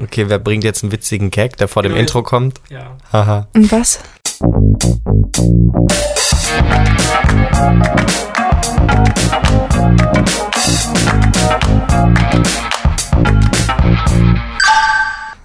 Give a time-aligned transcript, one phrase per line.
[0.00, 2.60] Okay, wer bringt jetzt einen witzigen Gag, der vor dem Intro kommt?
[2.68, 2.96] Ja.
[3.12, 3.46] Haha.
[3.54, 4.00] Und was?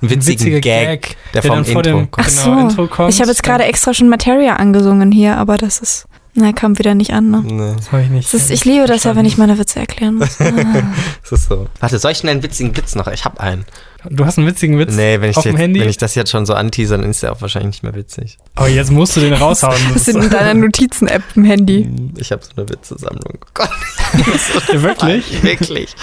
[0.01, 2.25] Einen witzigen Witziger Gag, Gag, der, der vom vor Intro dem- kommt.
[2.27, 2.59] Ach Genau, so.
[2.69, 6.05] Intro kommt, ich habe jetzt gerade extra schon Materia angesungen hier, aber das ist.
[6.35, 7.41] Na, kam wieder nicht an, ne?
[7.43, 8.33] Nee, Das habe ich nicht.
[8.33, 10.39] Das ist, ich liebe das ja, wenn ich meine Witze erklären muss.
[10.39, 10.83] Ah.
[11.23, 11.67] das ist so.
[11.81, 13.07] Warte, soll ich denn einen witzigen Witz noch?
[13.07, 13.65] Ich hab einen.
[14.09, 15.79] Du hast einen witzigen Witz Nee, wenn ich, auf dem jetzt, Handy.
[15.81, 18.37] wenn ich das jetzt schon so anteaser, dann ist der auch wahrscheinlich nicht mehr witzig.
[18.55, 19.75] Aber jetzt musst du den raushauen.
[19.93, 21.89] Das sind in deiner Notizen-App im Handy.
[22.17, 23.39] Ich habe so eine Witzesammlung.
[23.41, 23.69] Oh Gott.
[24.73, 25.43] Wirklich?
[25.43, 25.95] Wirklich.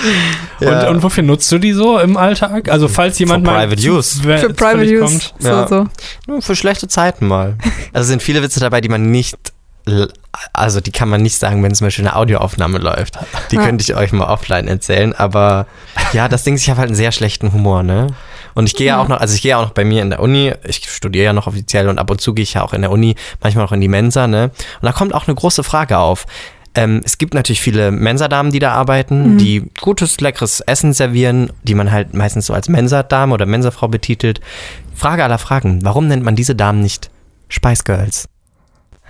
[0.60, 2.68] Und, und wofür nutzt du die so im Alltag?
[2.70, 4.20] Also falls jemand For mal private zu- use.
[4.22, 5.00] Für Private Use.
[5.00, 5.34] kommt.
[5.38, 5.68] So, Ja.
[5.68, 5.86] so.
[6.26, 7.56] Nur für schlechte Zeiten mal.
[7.92, 9.36] Also sind viele Witze dabei, die man nicht,
[10.52, 13.18] also die kann man nicht sagen, wenn zum Beispiel eine Audioaufnahme läuft.
[13.50, 13.64] Die Ja.
[13.64, 15.66] könnte ich euch mal offline erzählen, aber
[16.12, 18.08] ja, das Ding ist, ich habe halt einen sehr schlechten Humor, ne?
[18.54, 20.10] Und ich gehe ja auch noch, also ich gehe ja auch noch bei mir in
[20.10, 22.72] der Uni, ich studiere ja noch offiziell und ab und zu gehe ich ja auch
[22.72, 24.44] in der Uni, manchmal auch in die Mensa, ne?
[24.80, 26.26] Und da kommt auch eine große Frage auf.
[26.74, 29.38] Ähm, es gibt natürlich viele Mensadamen, die da arbeiten, Mhm.
[29.38, 34.40] die gutes, leckeres Essen servieren, die man halt meistens so als Mensadame oder Mensafrau betitelt.
[34.94, 37.10] Frage aller Fragen, warum nennt man diese Damen nicht
[37.48, 38.28] Spice Girls?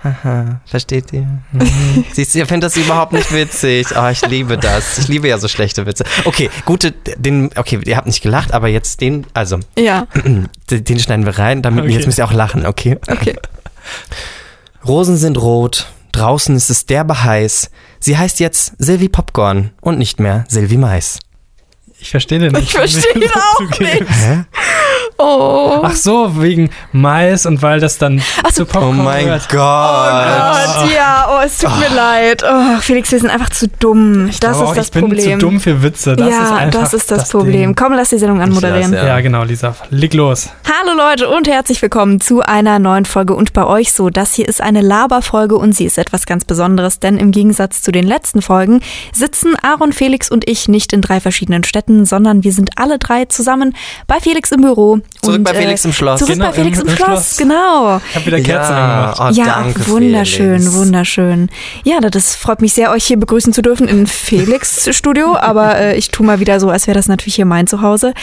[0.03, 1.27] Haha, versteht ihr?
[1.51, 2.05] Mhm.
[2.13, 3.87] Siehst du, ihr findet das überhaupt nicht witzig.
[3.97, 4.99] Oh, ich liebe das.
[4.99, 6.03] Ich liebe ja so schlechte Witze.
[6.25, 10.07] Okay, gute, den, okay, ihr habt nicht gelacht, aber jetzt den, also, Ja,
[10.69, 11.93] den, den schneiden wir rein, damit Okay.
[11.93, 12.97] jetzt müsst ihr auch lachen, okay?
[13.09, 13.35] okay.
[14.87, 17.71] Rosen sind rot, draußen ist es derbe heiß.
[17.99, 21.19] Sie heißt jetzt Silvi Popcorn und nicht mehr Silvi Mais.
[21.99, 22.65] Ich verstehe den nicht.
[22.65, 24.07] Ich verstehe ihn auch Zugeben.
[24.07, 24.43] Hä?
[25.19, 25.79] Oh.
[25.83, 28.63] Ach so, wegen Mais und weil das dann Ach so.
[28.63, 29.49] zu Popcorn Oh mein gehört.
[29.49, 29.57] Gott.
[29.57, 32.43] Gott, ja, oh, es tut mir leid.
[32.47, 34.27] Oh, Felix, wir sind einfach zu dumm.
[34.29, 35.39] Ich das ist auch, das ich bin Problem.
[35.39, 36.15] zu dumm für Witze.
[36.15, 37.51] Das ja, ist einfach das ist das, Problem.
[37.51, 37.75] Ding.
[37.75, 38.93] Komm, lass die Sendung anmoderieren.
[38.93, 39.75] Ich lass, Ja, genau, Lisa.
[39.89, 40.49] Leg los.
[40.79, 44.09] Hallo Leute und herzlich willkommen zu einer neuen Folge und bei euch so.
[44.11, 47.91] Das hier ist eine Laberfolge und sie ist etwas ganz Besonderes, denn im Gegensatz zu
[47.91, 48.81] den letzten Folgen
[49.13, 53.25] sitzen Aaron, Felix und ich nicht in drei verschiedenen Städten, sondern wir sind alle drei
[53.25, 53.75] zusammen
[54.05, 54.99] bei Felix im Büro.
[55.21, 56.19] Zurück und, bei Felix im Schloss.
[56.19, 57.37] Zurück Genau, bei Felix im- im, im Schloss, Schloss.
[57.37, 58.01] genau.
[58.09, 59.17] Ich habe wieder Kerzen angemacht.
[59.21, 60.75] oh, ja, danke, wunderschön, Felix.
[60.75, 61.49] wunderschön.
[61.83, 65.97] Ja, das freut mich sehr, euch hier begrüßen zu dürfen in Felix Studio, aber äh,
[65.97, 68.13] ich tue mal wieder so, als wäre das natürlich hier mein Zuhause.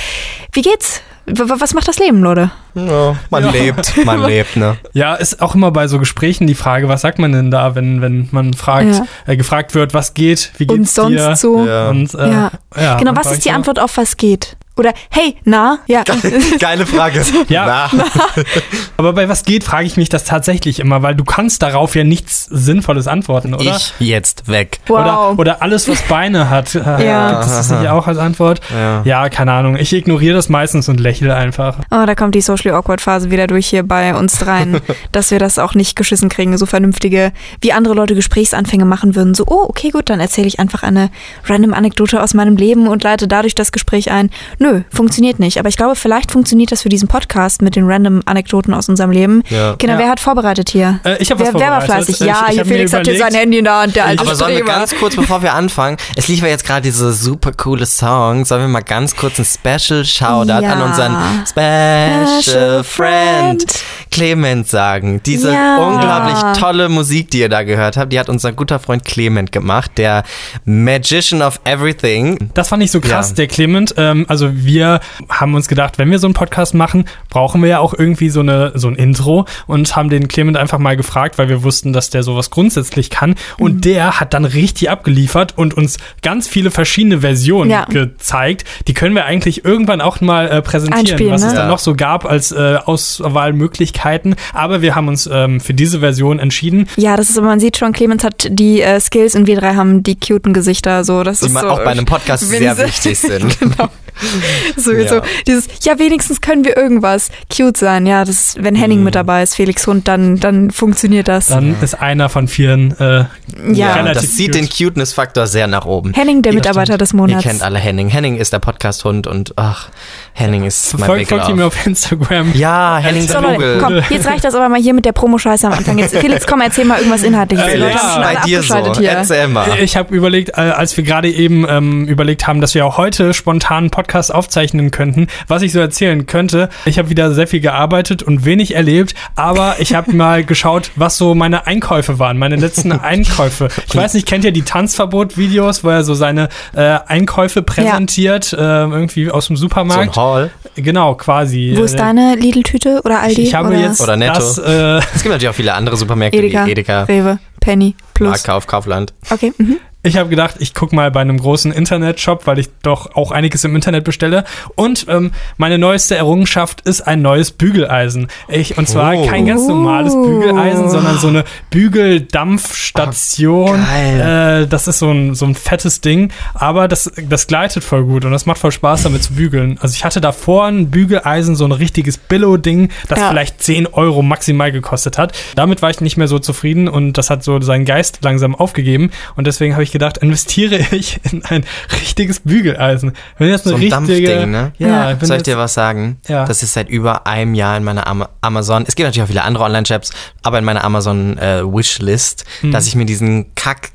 [0.52, 1.00] Wie geht's?
[1.26, 2.50] Was macht das Leben, Leute?
[2.74, 3.50] Ja, man Ja.
[3.50, 4.76] lebt, man lebt, ne?
[4.92, 8.02] Ja, ist auch immer bei so Gesprächen die Frage, was sagt man denn da, wenn,
[8.02, 9.06] wenn man fragt, Ja.
[9.26, 11.36] äh, gefragt wird, was geht, wie geht's Und sonst dir?
[11.36, 11.66] so.
[11.66, 11.88] Ja.
[11.88, 12.50] Und, äh, Ja.
[12.78, 13.52] ja, Genau, und was ist die?
[13.52, 14.56] Antwort auf was geht?
[14.76, 15.78] Oder hey, na?
[15.86, 16.02] Ja.
[16.58, 17.22] Geile Frage.
[17.48, 17.88] Ja.
[17.92, 18.02] Na.
[18.96, 22.04] Aber bei was geht, frage ich mich das tatsächlich immer, weil du kannst darauf ja
[22.04, 23.62] nichts Sinnvolles antworten, oder?
[23.76, 24.80] Ich jetzt weg.
[24.88, 25.38] Oder, Wow.
[25.38, 26.74] oder alles, was Beine hat.
[26.74, 27.30] Äh, Ja.
[27.32, 28.60] Gibt es das nicht auch als Antwort?
[28.74, 29.02] Ja.
[29.04, 29.76] Ja, keine Ahnung.
[29.76, 31.78] Ich ignoriere das meistens und lächle einfach.
[31.90, 34.80] Oh, da kommt die Socially Awkward Phase wieder durch hier bei uns dreien,
[35.12, 39.34] dass wir das auch nicht geschissen kriegen, so vernünftige, wie andere Leute Gesprächsanfänge machen würden.
[39.34, 41.10] So, oh, okay, gut, dann erzähle ich einfach eine
[41.44, 44.30] random Anekdote aus meinem Leben und leite dadurch das Gespräch ein.
[44.64, 45.58] Nö, funktioniert nicht.
[45.58, 49.10] Aber ich glaube, vielleicht funktioniert das für diesen Podcast mit den random Anekdoten aus unserem
[49.10, 49.42] Leben.
[49.50, 49.76] Ja.
[49.76, 50.00] Kinder, Ja.
[50.00, 51.00] wer hat vorbereitet hier?
[51.04, 52.18] Äh, ich habe Wer, wer war fleißig?
[52.20, 54.34] Ja, ich, ich hier Felix hat hier sein Handy in der Hand, der alte Aber
[54.34, 57.84] sollen wir ganz kurz, bevor wir anfangen, es lief ja jetzt gerade diese super coole
[57.84, 60.72] Song, sollen wir mal ganz kurz ein Special Shoutout Ja.
[60.72, 63.84] an unseren Special Special Friend Friend.
[64.10, 65.20] Clement sagen.
[65.26, 65.76] Diese Ja.
[65.76, 69.90] unglaublich tolle Musik, die ihr da gehört habt, die hat unser guter Freund Clement gemacht,
[69.98, 70.22] der
[70.64, 72.50] Magician of Everything.
[72.54, 73.34] Das fand ich so krass, Ja.
[73.34, 73.94] der Clement.
[73.98, 77.78] Ähm, also wir haben uns gedacht, wenn wir so einen Podcast machen, brauchen wir ja
[77.78, 81.48] auch irgendwie so, eine, so ein Intro und haben den Clement einfach mal gefragt, weil
[81.48, 83.34] wir wussten, dass der sowas grundsätzlich kann.
[83.58, 83.80] Und Mhm.
[83.80, 87.84] der hat dann richtig abgeliefert und uns ganz viele verschiedene Versionen Ja.
[87.86, 88.64] gezeigt.
[88.88, 91.54] Die können wir eigentlich irgendwann auch mal äh, präsentieren, Einspielen, was es ne?
[91.54, 91.70] dann Ja.
[91.70, 94.36] noch so gab als äh, Auswahlmöglichkeiten.
[94.52, 96.88] Aber wir haben uns ähm, für diese Version entschieden.
[96.96, 100.02] Ja, das ist, man sieht schon, Clemens hat die äh, Skills und wir drei haben
[100.02, 101.04] die cuten Gesichter.
[101.04, 103.58] So, das Die ist man so, auch bei einem Podcast sehr wichtig sind.
[103.60, 103.88] genau.
[104.76, 105.08] So, Ja.
[105.08, 108.06] so dieses, ja, wenigstens können wir irgendwas cute sein.
[108.06, 109.04] Ja, das ist, wenn Henning Mhm.
[109.04, 111.46] mit dabei ist, Felix Hund, dann, dann funktioniert das.
[111.48, 113.24] Dann ist einer von vieren äh,
[113.72, 113.94] ja.
[113.94, 114.54] relativ das zieht cute.
[114.56, 116.12] den Cuteness-Faktor sehr nach oben.
[116.14, 117.00] Henning, der Ja, Mitarbeiter stimmt.
[117.02, 117.42] des Ihr Monats.
[117.44, 118.08] kennt alle Henning.
[118.08, 119.88] Henning ist der Podcast-Hund und ach,
[120.32, 122.52] Henning ist mein Folgt, folgt ihm auf Instagram.
[122.54, 123.78] Ja, Henning So, Vogel.
[123.80, 125.98] komm, jetzt reicht das aber mal hier mit der Promo-Scheiße am Anfang.
[125.98, 127.66] Jetzt, Felix, komm, erzähl mal irgendwas Inhaltliches.
[127.66, 128.74] Felix, schon bei dir so.
[128.74, 129.10] abgeschaltet hier.
[129.10, 129.68] Erzähl mal.
[129.80, 133.34] Ich habe überlegt, äh, als wir gerade eben ähm, überlegt haben, dass wir auch heute
[133.34, 136.68] spontan einen Podcast aufzeichnen könnten, was ich so erzählen könnte.
[136.84, 141.16] Ich habe wieder sehr viel gearbeitet und wenig erlebt, aber ich habe mal geschaut, was
[141.16, 143.68] so meine Einkäufe waren, meine letzten Einkäufe.
[143.86, 148.56] Ich weiß nicht, kennt ihr die Tanzverbot-Videos, wo er so seine äh, Einkäufe präsentiert, äh,
[148.56, 150.10] irgendwie aus dem So Supermarkt?
[150.10, 150.50] ein Haul.
[150.76, 151.74] Genau, quasi.
[151.76, 153.42] Wo ist Äh, deine Lidl-Tüte oder Aldi?
[153.42, 154.34] Ich habe oder jetzt Oder Netto.
[154.34, 158.30] das, äh, Es gibt natürlich auch viele andere Supermärkte Edeka, wie Edeka, Rewe, Penny, Plus.
[158.30, 159.12] Marktkauf, Kaufland.
[159.30, 159.52] Okay.
[159.58, 159.78] Mhm.
[160.06, 163.64] Ich habe gedacht, ich gucke mal bei einem großen Internetshop, weil ich doch auch einiges
[163.64, 164.44] im Internet bestelle.
[164.74, 168.28] Und ähm, meine neueste Errungenschaft ist ein neues Bügeleisen.
[168.48, 169.26] Ich, und zwar Oh.
[169.26, 170.22] kein ganz normales Oh.
[170.26, 173.70] Bügeleisen, sondern so eine Bügeldampfstation.
[173.70, 174.64] Oh, geil.
[174.64, 178.26] Äh, das ist so ein, so ein fettes Ding, aber das, das gleitet voll gut
[178.26, 179.78] und das macht voll Spaß damit zu bügeln.
[179.80, 183.30] Also ich hatte davor ein Bügeleisen, so ein richtiges Billo-Ding, das Ja.
[183.30, 185.32] vielleicht 10 Euro maximal gekostet hat.
[185.56, 189.10] Damit war ich nicht mehr so zufrieden und das hat so seinen Geist langsam aufgegeben
[189.36, 191.64] und deswegen habe ich gedacht, investiere ich in ein
[192.00, 193.12] richtiges Bügeleisen.
[193.38, 194.72] Wenn jetzt eine So ein richtige, Dampfding, ne?
[194.78, 195.16] Ja, Ja.
[195.20, 196.18] Soll ich jetzt- dir was sagen?
[196.28, 196.44] Ja.
[196.44, 198.84] Das ist seit über einem Jahr in meiner Ama Amazon.
[198.86, 200.10] Es gibt natürlich auch viele andere Online-Shops,
[200.42, 202.70] aber in meiner Amazon äh, Hm.
[202.72, 203.90] dass ich mir diesen Kack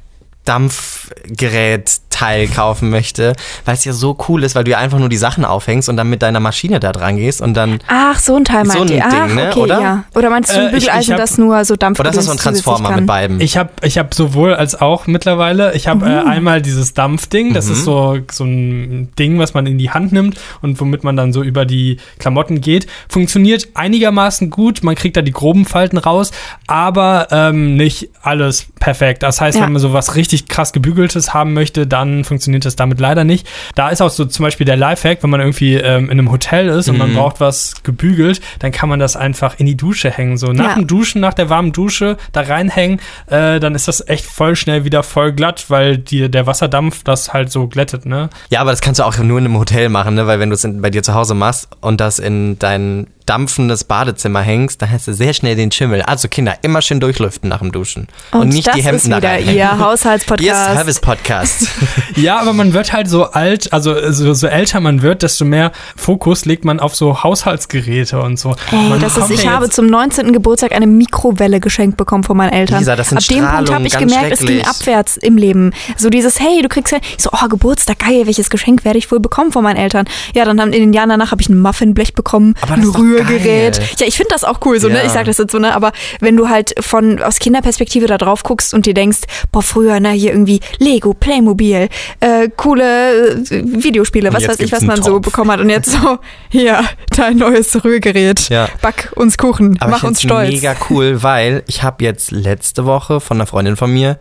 [0.45, 3.33] Dampfgerät-Teil kaufen möchte,
[3.65, 5.97] weil es ja so cool ist, weil du ja einfach nur die Sachen aufhängst und
[5.97, 7.80] dann mit deiner Maschine da dran gehst und dann.
[7.88, 9.03] Ach, so ein Teil So meint ein ihr.
[9.06, 9.47] Ach, Ding, ne?
[9.51, 9.81] okay, Oder?
[9.81, 10.03] ja.
[10.15, 12.18] Oder meinst du Äh, ein ich- ich Bügeleisen, hab- das nur so Dampf Oder ist
[12.18, 13.39] das so ein Transformer mit beiden?
[13.41, 15.74] Ich habe ich hab sowohl als auch mittlerweile.
[15.75, 17.71] Ich habe äh, einmal dieses Dampfding, das Mhm.
[17.74, 21.31] ist so, so ein Ding, was man in die Hand nimmt und womit man dann
[21.31, 22.88] so über die Klamotten geht.
[23.07, 26.31] Funktioniert einigermaßen gut, man kriegt da die groben Falten raus,
[26.68, 29.24] aber ähm, nicht alles perfekt.
[29.24, 29.63] Das heißt, Ja.
[29.65, 33.47] wenn man so was richtig krass gebügeltes haben möchte, dann funktioniert das damit leider nicht.
[33.75, 36.69] Da ist auch so zum Beispiel der Lifehack, wenn man irgendwie ähm, in einem Hotel
[36.69, 37.15] ist und man Mhm.
[37.15, 40.38] braucht was gebügelt, dann kann man das einfach in die Dusche hängen.
[40.38, 40.75] So nach Ja.
[40.75, 44.86] dem Duschen, nach der warmen Dusche da reinhängen, äh, dann ist das echt voll schnell
[44.86, 48.30] wieder voll glatt, weil die, der Wasserdampf das halt so glättet, ne?
[48.50, 50.27] Ja, aber das kannst du auch nur in einem Hotel machen, ne?
[50.27, 54.42] Weil wenn du es bei dir zu Hause machst und das in dein dampfendes Badezimmer
[54.42, 56.02] hängst, dann hast du sehr schnell den Schimmel.
[56.02, 58.08] Also Kinder, immer schön durchlüften nach dem Duschen.
[58.31, 59.56] Und, nicht das die Hemden ist wieder da reinhängen.
[59.56, 60.76] ihr Ihr Haushaltspodcast.
[60.76, 61.68] Service-Podcast.
[62.16, 65.72] Ja, aber man wird halt so alt, also so, so älter man wird, desto mehr
[65.96, 68.56] Fokus legt man auf so Haushaltsgeräte und so.
[68.72, 70.34] Ey, Man das ist, ich ja habe zum 19.
[70.34, 72.80] Geburtstag eine Mikrowelle geschenkt bekommen von meinen Eltern.
[72.80, 75.72] Lisa, das sind Ab dem Punkt Strahlung, habe ich gemerkt, es ging abwärts im Leben.
[75.98, 79.10] So dieses, hey, du kriegst ja, ich so, oh, Geburtstag, geil, welches Geschenk werde ich
[79.12, 80.06] wohl bekommen von meinen Eltern?
[80.34, 82.90] Ja, dann haben in den Jahren danach habe ich ein Muffinblech bekommen, Aber ein das
[82.90, 83.77] ist doch Rührgerät.
[83.80, 83.89] geil.
[84.00, 84.95] Ja, ich finde das auch cool, so, ne?
[85.00, 85.04] Ja.
[85.06, 85.74] Ich sage das jetzt so, ne?
[85.75, 89.19] Aber wenn du halt von aus Kinderperspektive da drauf guckst und dir denkst,
[89.51, 91.89] boah, früher, ne, hier irgendwie Lego, Playmobil,
[92.19, 95.25] äh, coole äh, Videospiele, Und was weiß ich, was man so Topf.
[95.25, 95.60] bekommen hat.
[95.60, 96.19] Und jetzt so,
[96.50, 96.83] hier,
[97.16, 98.50] dein neues Rührgerät.
[98.50, 98.68] Ja.
[98.81, 100.50] Back uns Kuchen, Aber mach uns stolz.
[100.50, 104.19] mega cool, weil ich habe jetzt letzte Woche von einer Freundin von mir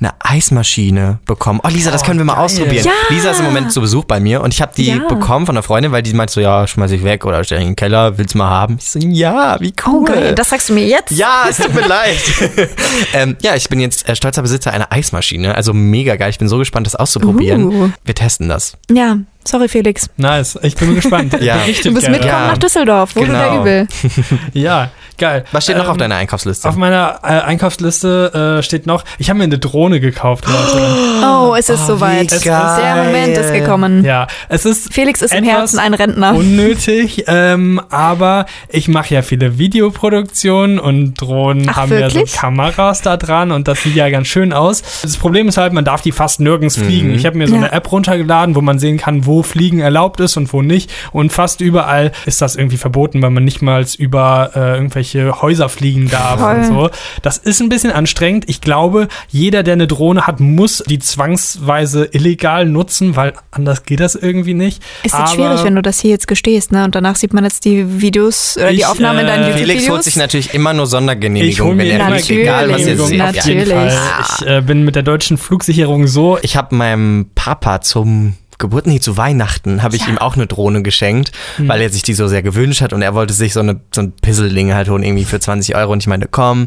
[0.00, 1.60] eine Eismaschine bekommen.
[1.64, 2.44] Oh, Lisa, das Oh, können wir mal geil.
[2.44, 2.84] ausprobieren.
[2.86, 2.92] Ja.
[3.10, 5.08] Lisa ist im Moment zu Besuch bei mir und ich habe die Ja.
[5.08, 7.62] bekommen von einer Freundin, weil die meint so, ja, schmeiß ich weg oder stell ich
[7.64, 8.76] in den Keller, willst du mal haben?
[8.80, 10.00] Ich so, ja, wie cool.
[10.02, 10.34] Oh, geil.
[10.34, 11.10] Das sagst du mir jetzt?
[11.10, 12.16] ja, es tut mir leid.
[13.14, 15.54] ähm, ja, ich bin jetzt äh, stolzer Besitzer einer Eismaschine.
[15.54, 16.30] Also mega geil.
[16.30, 17.64] Ich bin so gespannt, das auszuprobieren.
[17.66, 17.90] Uh.
[18.04, 18.74] Wir testen das.
[18.90, 20.08] Ja, sorry Felix.
[20.16, 21.36] Nice, ich bin gespannt.
[21.40, 21.56] Ja.
[21.62, 22.48] Richtig Du bist mitkommen Ja.
[22.48, 23.32] nach Düsseldorf, wo Genau.
[23.58, 23.88] du der übel.
[24.52, 25.44] Ja, geil.
[25.52, 26.68] Was steht noch Ähm, auf deiner Einkaufsliste?
[26.68, 30.86] Auf meiner äh, Einkaufsliste äh, steht noch, ich habe mir eine Drohne gekauft, Leute.
[31.24, 32.30] Oh, es ist Oh, soweit.
[32.32, 32.80] Es geil.
[32.82, 34.04] Der Moment ist gekommen.
[34.04, 36.34] ja, es ist Felix ist im Herzen ein Rentner.
[36.34, 42.30] unnötig, ähm, aber ich mache ja viele Videoproduktionen und Drohnen Ach, haben ja wirklich?
[42.32, 44.82] so Kameras da dran und das sieht ja ganz schön aus.
[45.02, 47.14] Das Problem ist halt, man darf die fast nirgends fliegen.
[47.14, 47.60] Ich habe mir so Ja.
[47.62, 50.90] eine App runtergeladen, wo man sehen kann, wo Fliegen erlaubt ist und wo nicht.
[51.12, 55.68] Und fast überall ist das irgendwie verboten, weil man nicht mal über äh, irgendwelche Häuser
[55.68, 56.56] fliegen darf Voll.
[56.56, 56.90] und so.
[57.22, 58.44] Das ist ein bisschen anstrengend.
[58.48, 64.00] Ich glaube, jeder, der eine Drohne hat, muss die zwangsweise illegal nutzen, weil anders geht
[64.00, 64.82] das irgendwie nicht.
[65.02, 66.84] Ist Aber jetzt schwierig, wenn du das hier jetzt gestehst, ne?
[66.84, 69.70] Und danach sieht man jetzt die Videos oder die Ich, Aufnahmen in deinen äh, YouTube-Videos.
[69.78, 73.06] Felix holt sich natürlich immer nur Ich Sondergenehmigung, wenn er fliegt, egal was ihr Genehmigung,
[73.08, 73.20] seht.
[73.22, 73.42] Auf Ja.
[73.44, 73.92] jeden Natürlich.
[73.94, 74.24] Fall.
[74.40, 76.38] Ich äh, bin mit der deutschen Flugsicherung so.
[76.42, 80.82] Ich habe meinem Papa zum Geburt, nee, zu Weihnachten habe ich ihm auch eine Drohne
[80.82, 81.68] geschenkt, Hm.
[81.68, 84.02] weil er sich die so sehr gewünscht hat und er wollte sich so, eine, so
[84.02, 86.66] ein Pisselding halt holen, irgendwie für 20 Euro und ich meinte, komm,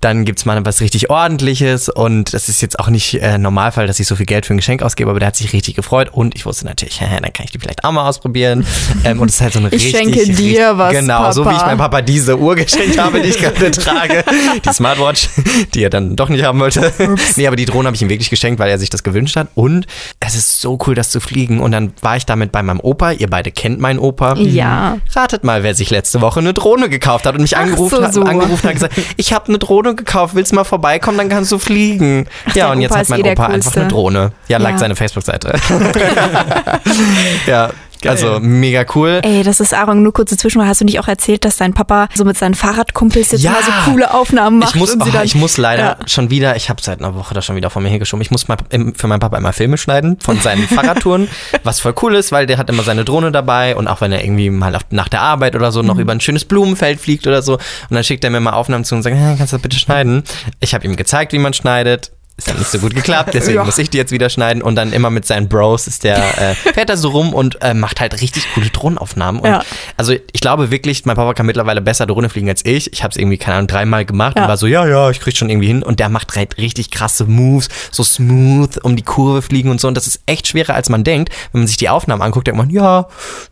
[0.00, 4.00] dann gibt's mal was richtig ordentliches und das ist jetzt auch nicht äh, Normalfall, dass
[4.00, 6.34] ich so viel Geld für ein Geschenk ausgebe, aber der hat sich richtig gefreut und
[6.34, 8.66] ich wusste natürlich, dann kann ich die vielleicht auch mal ausprobieren
[9.04, 9.96] ähm, und es ist halt so eine Ich richtig...
[9.96, 11.66] schenke dir richtig, was, Genau, so wie ich Papa.
[11.66, 14.24] meinem Papa diese Uhr geschenkt habe, die ich gerade trage,
[14.64, 15.28] die Smartwatch,
[15.74, 16.92] die er dann doch nicht haben wollte.
[17.36, 19.48] Nee, aber die Drohne habe ich ihm wirklich geschenkt, weil er sich das gewünscht hat
[19.54, 19.86] und
[20.20, 23.12] es ist so cool, das zu fliegen und dann war ich damit bei meinem Opa,
[23.12, 24.36] ihr beide kennt meinen Opa.
[24.36, 24.98] Ja.
[25.14, 28.02] Ratet mal, wer sich letzte Woche eine Drohne gekauft hat und mich Ach angerufen, so,
[28.02, 28.22] hat, so.
[28.22, 31.58] angerufen hat gesagt, ich habe eine Drohne gekauft, willst du mal vorbeikommen, dann kannst du
[31.58, 32.26] fliegen.
[32.54, 34.32] ja, dein und jetzt Opa hat ist mein eh Opa einfach eine Drohne.
[34.48, 34.78] Ja, like Ja.
[34.78, 35.54] seine Facebook-Seite.
[37.46, 37.70] ja.
[38.02, 38.12] Geil.
[38.12, 39.20] Also mega cool.
[39.22, 40.68] Ey, das ist Aaron, nur kurze Zwischenfrage.
[40.70, 43.50] Hast du nicht auch erzählt, dass dein Papa so mit seinen Fahrradkumpels jetzt Ja.
[43.52, 44.74] immer so coole Aufnahmen macht?
[44.74, 46.08] Ich muss, und sie oh, dann, ich muss leider Ja.
[46.08, 48.22] schon wieder, ich habe seit einer Woche das schon wieder vor mir hergeschoben.
[48.22, 48.56] Ich muss mal
[48.94, 51.28] für meinen Papa immer Filme schneiden von seinen Fahrradtouren,
[51.64, 54.24] was voll cool ist, weil der hat immer seine Drohne dabei und auch wenn er
[54.24, 56.00] irgendwie mal auf, nach der Arbeit oder so noch Mhm.
[56.00, 58.94] über ein schönes Blumenfeld fliegt oder so und dann schickt er mir mal Aufnahmen zu
[58.94, 60.22] und sagt, hey, kannst du das bitte schneiden?
[60.60, 62.12] Ich habe ihm gezeigt, wie man schneidet.
[62.40, 63.64] Ist ja nicht so gut geklappt, deswegen Ja.
[63.64, 66.54] muss ich die jetzt wieder schneiden und dann immer mit seinen Bros ist der, äh,
[66.74, 69.40] fährt er so rum und äh, macht halt richtig coole Drohnenaufnahmen.
[69.42, 69.62] Und Ja.
[69.96, 72.92] Also ich glaube wirklich, mein Papa kann mittlerweile besser Drohne fliegen als ich.
[72.92, 74.42] Ich habe es irgendwie, keine Ahnung, dreimal gemacht Ja.
[74.44, 75.82] und war so, ja, ja, ich krieg schon irgendwie hin.
[75.82, 79.88] Und der macht halt richtig krasse Moves, so smooth um die Kurve fliegen und so.
[79.88, 81.30] Und das ist echt schwerer, als man denkt.
[81.52, 83.06] Wenn man sich die Aufnahmen anguckt, denkt man, ja,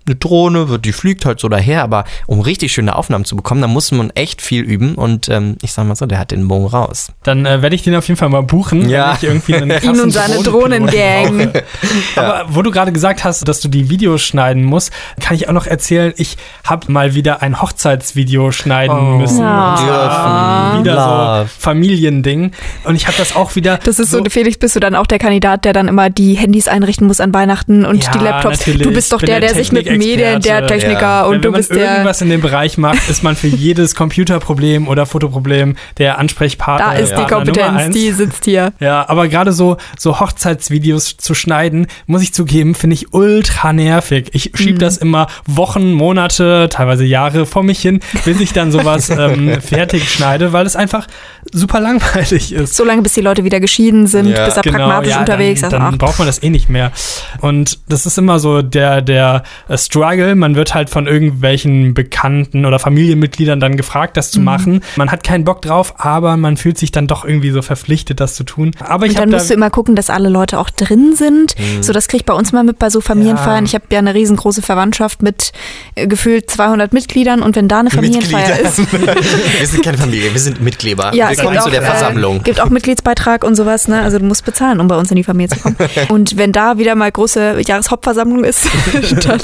[0.06, 1.82] eine Drohne, wird- die fliegt halt so daher.
[1.82, 4.94] Aber um richtig schöne Aufnahmen zu bekommen, dann muss man echt viel üben.
[4.94, 7.12] Und ähm, ich sag mal so, der hat den Bogen raus.
[7.24, 9.08] Dann äh, werde ich den auf jeden Fall mal buchen, Ja.
[9.08, 11.52] wenn ich irgendwie einen krassen Ihn und seine Drohnengang.
[12.16, 15.52] Aber wo du gerade gesagt hast, dass du die Videos schneiden musst, kann ich auch
[15.52, 19.18] noch erzählen, ich habe mal wieder ein Hochzeitsvideo schneiden Oh.
[19.18, 19.40] müssen.
[19.40, 20.76] Ja.
[20.80, 21.48] Wieder Love.
[21.48, 22.52] so Familiending.
[22.84, 23.78] Und ich habe das auch wieder.
[23.82, 26.68] Das ist so, Felix, bist du dann auch der Kandidat, der dann immer die Handys
[26.68, 28.58] einrichten muss an Weihnachten und Ja, die Laptops.
[28.60, 28.82] natürlich.
[28.86, 30.66] Du bist doch bin der, der, sich mit Medien, der.
[30.66, 31.22] Techniker Ja.
[31.24, 31.90] und Wenn du man bist der.
[31.92, 36.92] irgendwas in dem Bereich macht, ist man für jedes Computerproblem oder Fotoproblem der Ansprechpartner.
[36.92, 38.67] Da ist die Kompetenz, die sitzt hier.
[38.80, 44.30] Ja, aber gerade so, so Hochzeitsvideos zu schneiden, muss ich zugeben, finde ich ultra nervig.
[44.32, 44.78] Ich schieb Mhm.
[44.78, 50.10] das immer Wochen, Monate, teilweise Jahre vor mich hin, bis ich dann sowas ähm, fertig
[50.10, 51.06] schneide, weil es einfach
[51.52, 52.74] super langweilig ist.
[52.76, 54.44] So lange, bis die Leute wieder geschieden sind, Ja.
[54.44, 55.72] bis er pragmatisch ja, unterwegs dann, ist.
[55.72, 56.92] dann Ach, braucht man das eh nicht mehr.
[57.40, 60.34] Und das ist immer so der, der äh, Struggle.
[60.34, 64.32] Man wird halt von irgendwelchen Bekannten oder Familienmitgliedern dann gefragt, das Mhm.
[64.32, 64.80] zu machen.
[64.96, 68.34] Man hat keinen Bock drauf, aber man fühlt sich dann doch irgendwie so verpflichtet, das
[68.34, 68.72] zu tun.
[68.80, 71.14] Aber ich Und dann habe da musst du immer gucken, dass alle Leute auch drin
[71.14, 71.54] sind.
[71.80, 73.64] So, das krieg ich bei uns mal mit bei so Familienfeiern.
[73.64, 73.68] Ja.
[73.68, 75.52] Ich habe ja eine riesengroße Verwandtschaft mit
[75.94, 80.40] äh, gefühlt 200 Mitgliedern und wenn da eine Familienfeier ist, wir sind keine Familie, wir
[80.40, 81.14] sind Mitglieder.
[81.14, 82.42] Ja, es Willkommen gibt zu auch, der äh, Versammlung.
[82.42, 84.02] gibt auch Mitgliedsbeitrag und sowas, ne?
[84.02, 85.76] Also du musst bezahlen, um bei uns in die Familie zu kommen.
[86.08, 88.66] Und wenn da wieder mal große Jahreshauptversammlung ist,
[89.26, 89.40] dann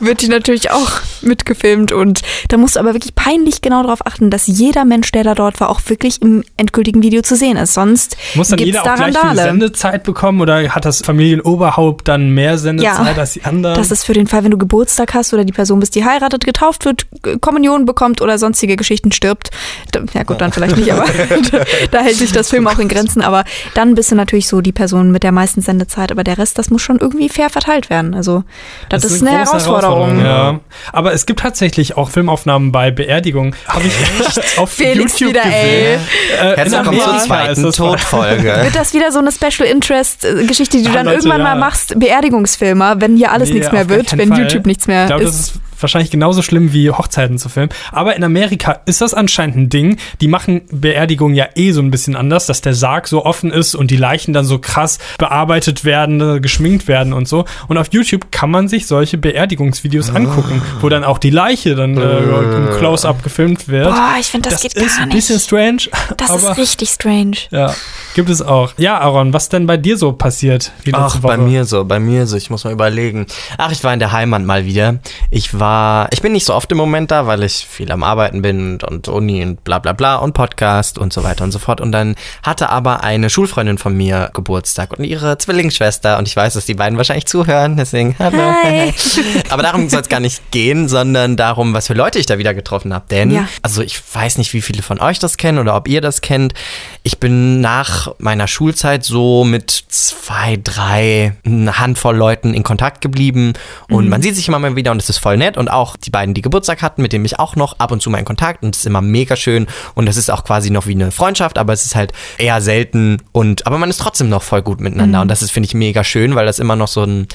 [0.00, 0.90] wird die natürlich auch
[1.22, 5.24] mitgefilmt und da musst du aber wirklich peinlich genau darauf achten, dass jeder Mensch, der
[5.24, 7.74] da dort war, auch wirklich im endgültigen Video zu sehen ist.
[7.74, 9.48] Sonst Muss dann gibt's jeder da auch gleich viel Randale.
[9.48, 13.76] Sendezeit bekommen oder hat das Familienoberhaupt dann mehr Sendezeit Ja, als die anderen?
[13.76, 16.44] Das ist für den Fall, wenn du Geburtstag hast oder die Person bist, die heiratet,
[16.44, 17.06] getauft wird,
[17.42, 19.50] Kommunion bekommt oder sonstige Geschichten stirbt.
[20.14, 21.04] Ja gut, dann vielleicht nicht, aber
[21.90, 23.20] da, hält sich das Film auch in Grenzen.
[23.20, 23.44] Aber
[23.74, 26.10] dann bist du natürlich so die Person mit der meisten Sendezeit.
[26.10, 28.14] Aber der Rest, das muss schon irgendwie fair verteilt werden.
[28.14, 28.44] Also
[28.88, 30.24] das, ist eine, große Herausforderung.
[30.24, 30.60] Ja.
[30.92, 33.54] Aber es gibt tatsächlich auch Filmaufnahmen bei Beerdigungen.
[33.66, 35.50] Habe ich echt auf Felix YouTube wieder, ey.
[35.50, 36.00] gesehen.
[36.40, 37.58] Äh, in Herzlich willkommen zur Amerika ist
[38.36, 38.62] Todfolge.
[38.64, 41.40] Wird das wieder so eine Special Interest äh, Geschichte, die du Ah, dann Leute, irgendwann
[41.40, 41.44] ja.
[41.44, 41.98] mal machst?
[41.98, 44.40] Beerdigungsfilmer, wenn hier alles Nee, nichts mehr wird, wenn Fall.
[44.42, 45.32] YouTube nichts mehr Ich glaube, ist.
[45.38, 47.70] das ist wahrscheinlich genauso schlimm wie Hochzeiten zu filmen.
[47.92, 49.96] Aber in Amerika ist das anscheinend ein Ding.
[50.20, 53.74] Die machen Beerdigungen ja eh so ein bisschen anders, dass der Sarg so offen ist
[53.74, 57.44] und die Leichen dann so krass bearbeitet werden, äh, geschminkt werden und so.
[57.68, 61.96] Und auf YouTube kann man sich solche Beerdigungsvideos angucken, wo dann auch die Leiche dann
[61.96, 63.90] äh, im Close-up gefilmt wird.
[63.90, 65.44] Boah, ich finde, das, das geht ist gar ein bisschen nicht.
[65.44, 65.82] strange.
[66.16, 67.36] Das aber ist richtig strange.
[67.50, 67.74] ja,
[68.14, 68.72] gibt es auch.
[68.78, 71.22] Ja, Aaron, was denn bei dir so passiert Ach, Woche?
[71.22, 72.36] bei mir so, bei mir so.
[72.36, 73.26] Ich muss mal überlegen.
[73.58, 74.98] Ach, ich war in der Heimat mal wieder.
[75.30, 75.69] Ich war,
[76.12, 78.84] ich bin nicht so oft im Moment da, weil ich viel am Arbeiten bin und,
[78.84, 81.80] und Uni und bla bla bla und Podcast und so weiter und so fort.
[81.80, 86.18] Und dann hatte aber eine Schulfreundin von mir Geburtstag und ihre Zwillingsschwester.
[86.18, 88.38] Und ich weiß, dass die beiden wahrscheinlich zuhören, deswegen hallo.
[88.62, 88.92] Hi.
[89.50, 92.54] Aber darum soll es gar nicht gehen, sondern darum, was für Leute ich da wieder
[92.54, 93.04] getroffen habe.
[93.10, 93.48] Denn, Ja.
[93.62, 96.54] also ich weiß nicht, wie viele von euch das kennen oder ob ihr das kennt.
[97.02, 103.52] Ich bin nach meiner Schulzeit so mit zwei, drei, eine Handvoll Leuten in Kontakt geblieben.
[103.88, 105.56] Und man sieht sich immer mal wieder und es ist voll nett.
[105.60, 108.10] Und auch die beiden, die Geburtstag hatten, mit denen ich auch noch ab und zu
[108.10, 108.62] mal in Kontakt.
[108.62, 109.66] Und es ist immer mega schön.
[109.94, 113.18] Und es ist auch quasi noch wie eine Freundschaft, aber es ist halt eher selten.
[113.32, 115.20] Und, aber man ist trotzdem noch voll gut miteinander.
[115.20, 117.28] Und das ist, finde ich, mega schön, weil das immer noch so ein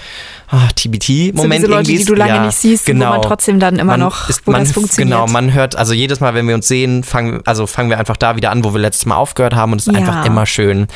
[0.50, 2.10] ah, TBT-Moment so diese Leute, die ist.
[2.10, 3.06] du lange Ja, nicht siehst, genau.
[3.06, 5.18] wo man trotzdem dann immer Man noch, ist, wo man, das funktioniert.
[5.20, 8.18] Genau, man hört, also jedes Mal, wenn wir uns sehen, fangen, also fangen wir einfach
[8.18, 10.00] da wieder an, wo wir letztes Mal aufgehört haben und es ist Ja.
[10.00, 10.88] einfach immer schön.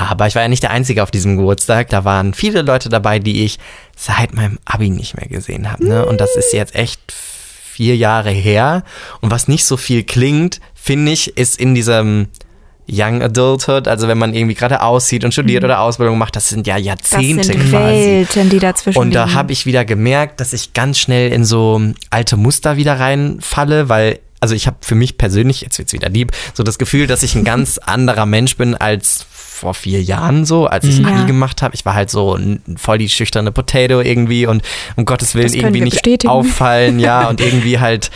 [0.00, 1.88] Aber ich war ja nicht der Einzige auf diesem Geburtstag.
[1.88, 3.58] Da waren viele Leute dabei, die ich
[3.96, 5.86] seit meinem Abi nicht mehr gesehen habe.
[5.86, 6.06] Ne?
[6.06, 8.82] Und das ist jetzt echt vier Jahre her.
[9.20, 12.28] Und was nicht so viel klingt, finde ich, ist in diesem
[12.90, 16.66] Young Adulthood, also wenn man irgendwie gerade aussieht und studiert oder Ausbildung macht, das sind
[16.66, 16.84] ja Mhm.
[16.84, 17.94] das Jahrzehnte sind quasi.
[17.94, 21.80] Welten, die dazwischen Und da habe ich wieder gemerkt, dass ich ganz schnell in so
[22.08, 26.32] alte Muster wieder reinfalle, weil, also ich habe für mich persönlich, jetzt wird's wieder lieb,
[26.54, 29.26] so das Gefühl, dass ich ein ganz anderer Mensch bin als
[29.58, 31.06] vor vier Jahren so, als ich Mhm.
[31.06, 31.24] Abi Ja.
[31.26, 31.74] gemacht habe.
[31.74, 32.38] Ich war halt so
[32.76, 34.62] voll die schüchterne Potato irgendwie und
[34.96, 36.30] um Gottes Willen irgendwie nicht bestätigen.
[36.30, 38.10] auffallen, ja, und irgendwie halt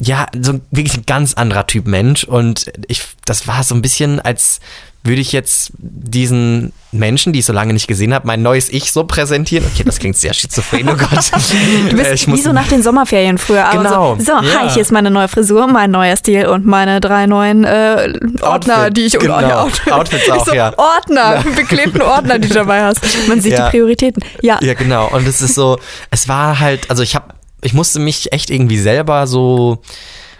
[0.00, 2.24] ja, so wirklich ein ganz anderer Typ Mensch.
[2.24, 4.58] Und ich, das war so ein bisschen, als
[5.06, 8.90] würde ich jetzt diesen Menschen, die ich so lange nicht gesehen habe, mein neues Ich
[8.90, 9.66] so präsentieren.
[9.70, 11.10] Okay, das klingt sehr schizophren, oh Gott.
[11.90, 13.66] Du bist Äh, ich wie so nach den Sommerferien früher.
[13.66, 14.16] Aber Genau.
[14.16, 14.42] So, so Ja.
[14.62, 18.78] hi, hier ist meine neue Frisur, mein neuer Stil und meine drei neuen äh, Ordner,
[18.78, 19.40] Outfit, die ich genau.
[19.40, 19.92] ja, Outfit.
[19.92, 20.72] Outfits auch, so, ja.
[20.78, 23.00] Ordner, beklebten Ordner, die du dabei hast.
[23.28, 23.66] Man sieht Ja.
[23.66, 24.24] die Prioritäten.
[24.40, 24.58] Ja.
[24.62, 25.08] Ja, genau.
[25.10, 25.78] Und es ist so,
[26.10, 29.82] es war halt, also ich habe, ich musste mich echt irgendwie selber so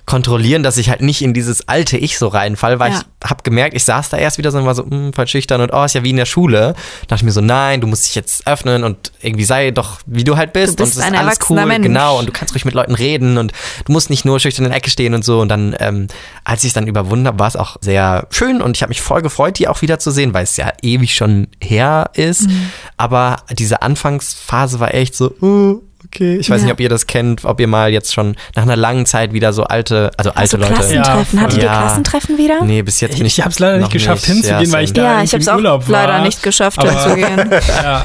[0.06, 3.00] kontrollieren, dass ich halt nicht in dieses alte Ich so reinfall, weil Ja.
[3.25, 5.62] ich habe gemerkt, ich saß da erst wieder so und war so, hm, voll schüchtern
[5.62, 6.75] und oh, ist ja wie in der Schule.
[6.75, 10.00] Da dachte ich mir so, nein, du musst dich jetzt öffnen und irgendwie sei doch,
[10.04, 10.78] wie du halt bist.
[10.78, 11.84] Du bist und es ist alles cool, Mensch.
[11.87, 12.18] genau.
[12.18, 13.52] Und du kannst ruhig mit Leuten reden und
[13.87, 15.40] du musst nicht nur schüchtern in der Ecke stehen und so.
[15.40, 16.08] Und dann, ähm,
[16.44, 19.00] als ich es dann überwunden habe, war es auch sehr schön und ich habe mich
[19.00, 22.42] voll gefreut, die auch wieder zu sehen, weil es ja ewig schon her ist.
[22.49, 22.70] Mhm.
[22.99, 25.80] Aber diese Anfangsphase war echt so, uh,
[26.14, 26.37] okay.
[26.37, 26.64] Ich weiß Ja.
[26.66, 29.52] nicht, ob ihr das kennt, ob ihr mal jetzt schon nach einer langen Zeit wieder
[29.52, 30.73] so alte, also alte Also Leute.
[30.75, 31.38] Klassentreffen.
[31.38, 31.80] Ja, Hattet ihr ja.
[31.83, 32.64] Klassentreffen wieder?
[32.64, 33.38] Nee, bis jetzt bin ich.
[33.38, 34.37] Ich habe es leider nicht geschafft nicht.
[34.44, 36.06] hinzugehen, Ja, weil ich da ja, ich habe es im auch Urlaub war.
[36.06, 37.50] leider nicht geschafft, Aber- hinzugehen.
[37.83, 38.04] Ja.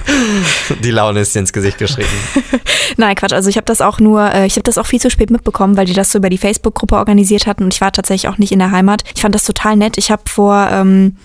[0.84, 2.10] Die Laune ist dir ins Gesicht geschrieben.
[2.98, 3.34] Nein, Quatsch.
[3.34, 5.78] Also ich habe das auch nur, äh, ich habe das auch viel zu spät mitbekommen,
[5.78, 8.51] weil die das so über die Facebook-Gruppe organisiert hatten und ich war tatsächlich auch nicht
[8.51, 9.04] in der Heimat.
[9.16, 9.98] Ich fand das total nett.
[9.98, 11.16] Ich habe vor, ähm,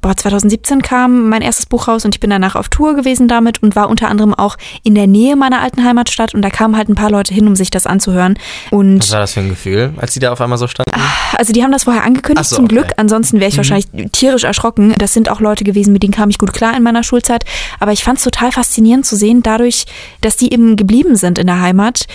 [0.00, 3.62] boah, 2017 kam mein erstes Buch raus und ich bin danach auf Tour gewesen damit
[3.62, 6.88] und war unter anderem auch in der Nähe meiner alten Heimatstadt und da kamen halt
[6.88, 8.38] ein paar Leute hin, um sich das anzuhören.
[8.70, 10.92] Und Was war das für ein Gefühl, als die da auf einmal so standen?
[11.36, 12.74] also die haben das vorher angekündigt, so, zum okay.
[12.74, 12.88] Glück.
[12.96, 14.94] Ansonsten wäre ich wahrscheinlich tierisch erschrocken.
[14.98, 17.44] Das sind auch Leute gewesen, mit denen kam ich gut klar in meiner Schulzeit.
[17.78, 19.86] Aber ich fand es total faszinierend zu sehen, dadurch,
[20.20, 22.06] dass die eben geblieben sind in der Heimat.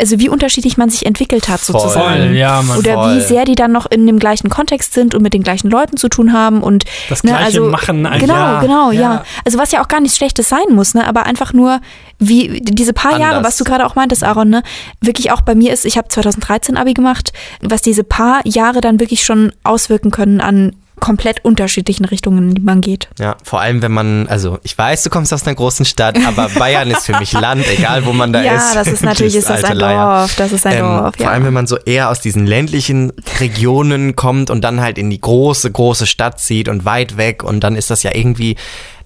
[0.00, 1.80] Also wie unterschiedlich man sich entwickelt hat Voll.
[1.80, 2.26] sozusagen.
[2.28, 2.78] Voll, ja, Mann.
[2.78, 3.16] Oder voll.
[3.16, 5.96] wie sehr die dann noch in dem gleichen Kontext sind und mit den gleichen Leuten
[5.96, 8.60] zu tun haben und Das ne, Gleiche also, machen, ein Genau, Jahr.
[8.60, 9.00] genau, ja.
[9.00, 9.24] Ja.
[9.44, 11.06] Also was ja auch gar nichts Schlechtes sein muss, ne?
[11.06, 11.80] Aber einfach nur
[12.18, 13.52] wie diese paar Jahre, Anders.
[13.52, 14.62] was du gerade auch meintest, Aaron, ne?
[15.00, 17.32] Wirklich auch bei mir ist, ich habe 2013 Abi gemacht,
[17.62, 22.60] was diese paar Jahre dann wirklich schon auswirken können an komplett unterschiedlichen Richtungen, in die
[22.62, 23.08] man geht.
[23.18, 26.48] Ja, vor allem wenn man, also ich weiß, du kommst aus einer großen Stadt, aber
[26.58, 28.74] Bayern ist für mich Land, egal wo man da ja, ist.
[28.74, 30.20] das ist natürlich ist das ein Leier.
[30.20, 31.16] Dorf, das ist ein Ähm, Dorf.
[31.16, 31.32] vor Ja.
[31.32, 35.20] allem, wenn man so eher aus diesen ländlichen Regionen kommt und dann halt in die
[35.20, 38.56] große, große Stadt zieht und weit weg und dann ist das ja irgendwie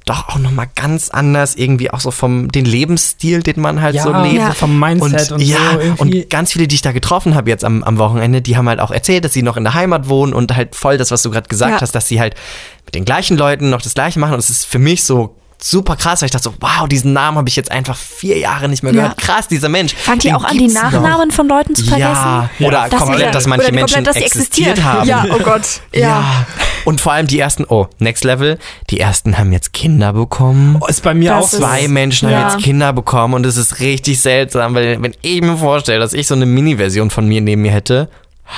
[0.05, 4.03] doch auch nochmal ganz anders, irgendwie auch so vom den Lebensstil, den man halt Ja,
[4.03, 4.35] so lebt.
[4.35, 4.53] Ja.
[4.53, 5.81] vom Mindset und, ja, so.
[5.81, 6.21] Irgendwie.
[6.23, 8.81] und ganz viele, die ich da getroffen habe jetzt am, am Wochenende, die haben halt
[8.81, 11.31] auch erzählt, dass sie noch in der Heimat wohnen und halt voll das, was du
[11.31, 11.81] gerade gesagt Ja.
[11.81, 12.35] hast, dass sie halt
[12.85, 14.35] mit den gleichen Leuten noch das Gleiche machen.
[14.35, 17.39] Und es ist für mich so super krass, weil ich dachte so, wow, diesen Namen
[17.39, 19.03] habe ich jetzt einfach vier Jahre nicht mehr Ja.
[19.03, 19.19] gehört.
[19.19, 19.95] Krass, dieser Mensch.
[19.95, 20.91] Fangt ihr auch an, die gibt's noch.
[20.93, 22.01] Nachnamen von Leuten zu vergessen?
[22.11, 24.93] Ja, Ja, oder Dass komplett, dass manche oder Menschen komplett, dass sie existiert existieren.
[24.93, 25.09] haben.
[25.09, 25.63] Ja, oh Gott.
[25.95, 26.01] Ja.
[26.01, 26.25] Ja.
[26.85, 28.59] Und vor allem die ersten, oh, Next Level,
[28.91, 30.79] die ersten haben jetzt Kinder bekommen.
[30.81, 31.59] Oh, ist bei mir Das auch ist-.
[31.59, 32.39] Zwei Menschen ja.
[32.39, 36.13] haben jetzt Kinder bekommen und es ist richtig seltsam, weil wenn ich mir vorstelle, dass
[36.13, 38.09] ich so eine Mini-Version von mir neben mir hätte,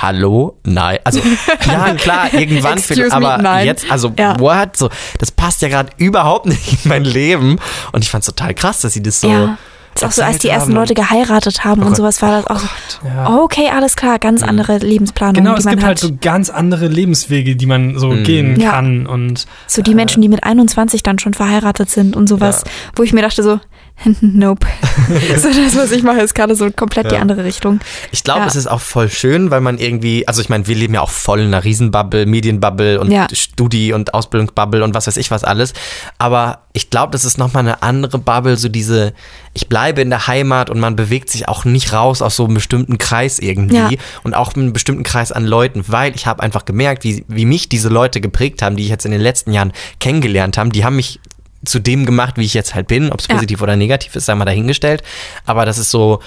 [0.01, 1.19] hallo, nein, also
[1.65, 3.65] ja klar, irgendwann, me, aber nein.
[3.65, 4.39] jetzt, also Ja.
[4.39, 7.57] what, so, das passt ja gerade überhaupt nicht in mein Leben
[7.91, 9.57] und ich fand es total krass, dass sie das so Ja.
[9.95, 11.95] Ist auch so, als die ersten Leute geheiratet haben und Gott.
[11.95, 13.07] sowas war das auch so.
[13.07, 13.29] Ja.
[13.39, 15.87] Okay, alles klar, ganz andere Lebensplanung, Genau, die es man gibt hat.
[15.87, 18.71] halt so ganz andere Lebenswege, die man so gehen Ja.
[18.71, 19.07] kann.
[19.07, 22.65] Und so die Menschen, die mit 21 dann schon verheiratet sind und sowas,
[22.97, 23.61] wo ich mir dachte so,
[24.21, 24.67] nope.
[25.37, 27.21] so das, was ich mache, ist gerade so komplett die Ja.
[27.21, 27.79] andere Richtung.
[28.11, 28.45] Ich glaube, Ja.
[28.47, 31.09] es ist auch voll schön, weil man irgendwie, also ich meine, wir leben ja auch
[31.09, 33.27] voll in einer Riesenbubble, Medienbubble und Ja.
[33.33, 35.73] Studi- und Ausbildungsbubble und was weiß ich was alles.
[36.17, 39.13] Aber ich glaube, das ist nochmal eine andere Bubble, so diese,
[39.53, 42.55] ich bleibe in der Heimat und man bewegt sich auch nicht raus aus so einem
[42.55, 43.89] bestimmten Kreis irgendwie Ja.
[44.23, 47.69] und auch einen bestimmten Kreis an Leuten, weil ich habe einfach gemerkt, wie, wie mich
[47.69, 50.97] diese Leute geprägt haben, die ich jetzt in den letzten Jahren kennengelernt haben, die haben
[50.97, 51.19] mich
[51.65, 53.35] zu dem gemacht, wie ich jetzt halt bin, ob es Ja.
[53.35, 55.03] positiv oder negativ ist, sei mal dahingestellt.
[55.45, 56.21] Aber das ist so,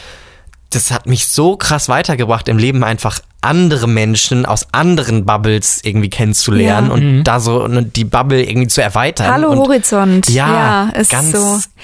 [0.70, 6.10] das hat mich so krass weitergebracht im Leben, einfach andere Menschen aus anderen Bubbles irgendwie
[6.10, 6.92] kennenzulernen Ja.
[6.94, 9.30] und da so ne, die Bubble irgendwie zu erweitern.
[9.32, 10.28] Hallo und Horizont.
[10.28, 11.38] Ja, ist ganz so.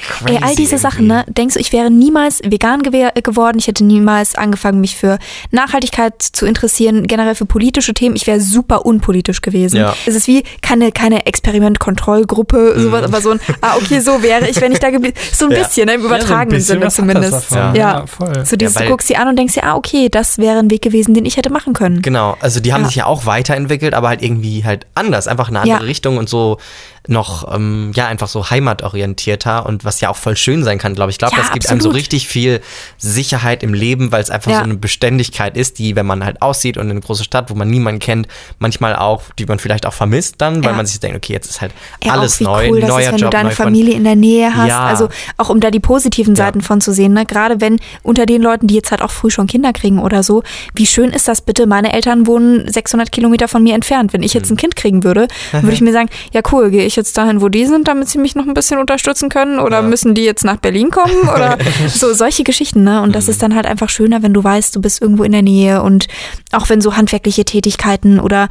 [0.08, 1.30] crazy Ey, all diese Sachen, irgendwie.
[1.30, 1.34] ne?
[1.34, 5.18] Denkst du, ich wäre niemals vegan gewe geworden, ich hätte niemals angefangen, mich für
[5.52, 8.16] Nachhaltigkeit zu interessieren, generell für politische Themen.
[8.16, 9.76] Ich wäre super unpolitisch gewesen.
[9.76, 9.94] Ja.
[10.06, 14.60] Es ist wie keine, keine Experimentkontrollgruppe, sowas, aber so ein, ah, okay, so wäre ich,
[14.60, 15.58] wenn ich da geblieben So ein Ja.
[15.58, 17.50] bisschen, ne, im übertragenen Sinne zumindest.
[17.52, 17.74] Ja, Ja.
[17.74, 18.44] ja voll.
[18.44, 20.70] So dieses, Ja, du guckst sie an und denkst dir, ah, okay, das wäre ein
[20.70, 22.02] Weg gewesen, den ich hätte machen können.
[22.02, 22.86] Genau, also die haben Ja.
[22.88, 25.84] sich ja auch weiterentwickelt, aber halt irgendwie halt anders, einfach eine andere Ja.
[25.84, 26.58] Richtung und so.
[27.06, 31.10] Noch, ähm, ja, einfach so heimatorientierter und was ja auch voll schön sein kann, glaube
[31.10, 31.14] ich.
[31.14, 31.96] Ich glaube, Ja, das gibt einem so absolut.
[32.00, 32.60] richtig viel
[32.98, 34.58] Sicherheit im Leben, weil es einfach Ja.
[34.58, 37.54] so eine Beständigkeit ist, die, wenn man halt aussieht und in eine große Stadt, wo
[37.54, 38.26] man niemanden kennt,
[38.58, 40.76] manchmal auch, die man vielleicht auch vermisst dann, weil Ja.
[40.76, 41.72] man sich denkt, okay, jetzt ist halt
[42.08, 43.50] alles neu, cool neuer ist, wenn Job, du deine.
[43.50, 44.68] Familie in der Nähe hast.
[44.68, 44.84] Ja.
[44.84, 47.12] Also auch um da die positiven Seiten von zu sehen.
[47.12, 47.24] Ne?
[47.26, 50.42] Gerade wenn unter den Leuten, die jetzt halt auch früh schon Kinder kriegen oder so,
[50.74, 51.66] wie schön ist das bitte?
[51.66, 54.12] Meine Eltern wohnen 600 Kilometer von mir entfernt.
[54.12, 54.54] Wenn ich jetzt Mhm.
[54.54, 57.48] ein Kind kriegen würde, würde ich mir sagen, ja cool, gehe ich jetzt dahin, wo
[57.48, 59.58] die sind, damit sie mich noch ein bisschen unterstützen können?
[59.58, 59.82] Oder Ja.
[59.82, 61.14] müssen die jetzt nach Berlin kommen?
[61.34, 62.84] Oder so solche Geschichten.
[62.84, 63.00] Ne?
[63.02, 63.12] Und Mhm.
[63.12, 65.82] das ist dann halt einfach schöner, wenn du weißt, du bist irgendwo in der Nähe
[65.82, 66.06] und
[66.52, 68.48] auch wenn so handwerkliche Tätigkeiten oder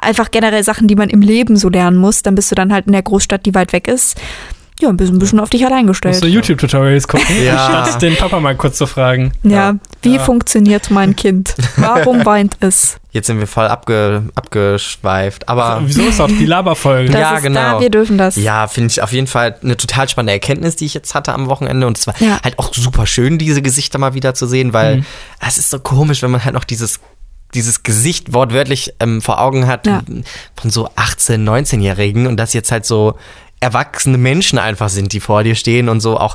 [0.00, 2.86] einfach generell Sachen, die man im Leben so lernen muss, dann bist du dann halt
[2.86, 4.16] in der Großstadt, die weit weg ist.
[4.82, 6.22] Ja, ein bisschen, ein bisschen auf dich allein Musst gestellt.
[6.24, 7.82] du YouTube-Tutorials gucken, Ja.
[7.82, 9.32] anstatt den Papa mal kurz zu fragen.
[9.44, 9.74] Ja, Ja.
[10.02, 10.20] wie Ja.
[10.22, 11.54] funktioniert mein Kind?
[11.76, 12.96] Warum weint es?
[13.12, 17.12] Jetzt sind wir voll abge, abgeschweift, aber Wieso ist auch die Laberfolge?
[17.12, 17.74] Ja, ist genau.
[17.74, 18.36] da, wir dürfen das.
[18.36, 21.46] Ja, finde ich auf jeden Fall eine total spannende Erkenntnis, die ich jetzt hatte am
[21.48, 21.86] Wochenende.
[21.86, 22.40] Und es war Ja.
[22.42, 25.04] halt auch super schön, diese Gesichter mal wieder zu sehen, weil Mhm.
[25.46, 27.00] es ist so komisch, wenn man halt noch dieses
[27.54, 30.00] dieses Gesicht wortwörtlich ähm, vor Augen hat Ja.
[30.58, 33.18] von so 18, 19-Jährigen und das jetzt halt so
[33.62, 36.34] erwachsene Menschen einfach sind, die vor dir stehen und so auch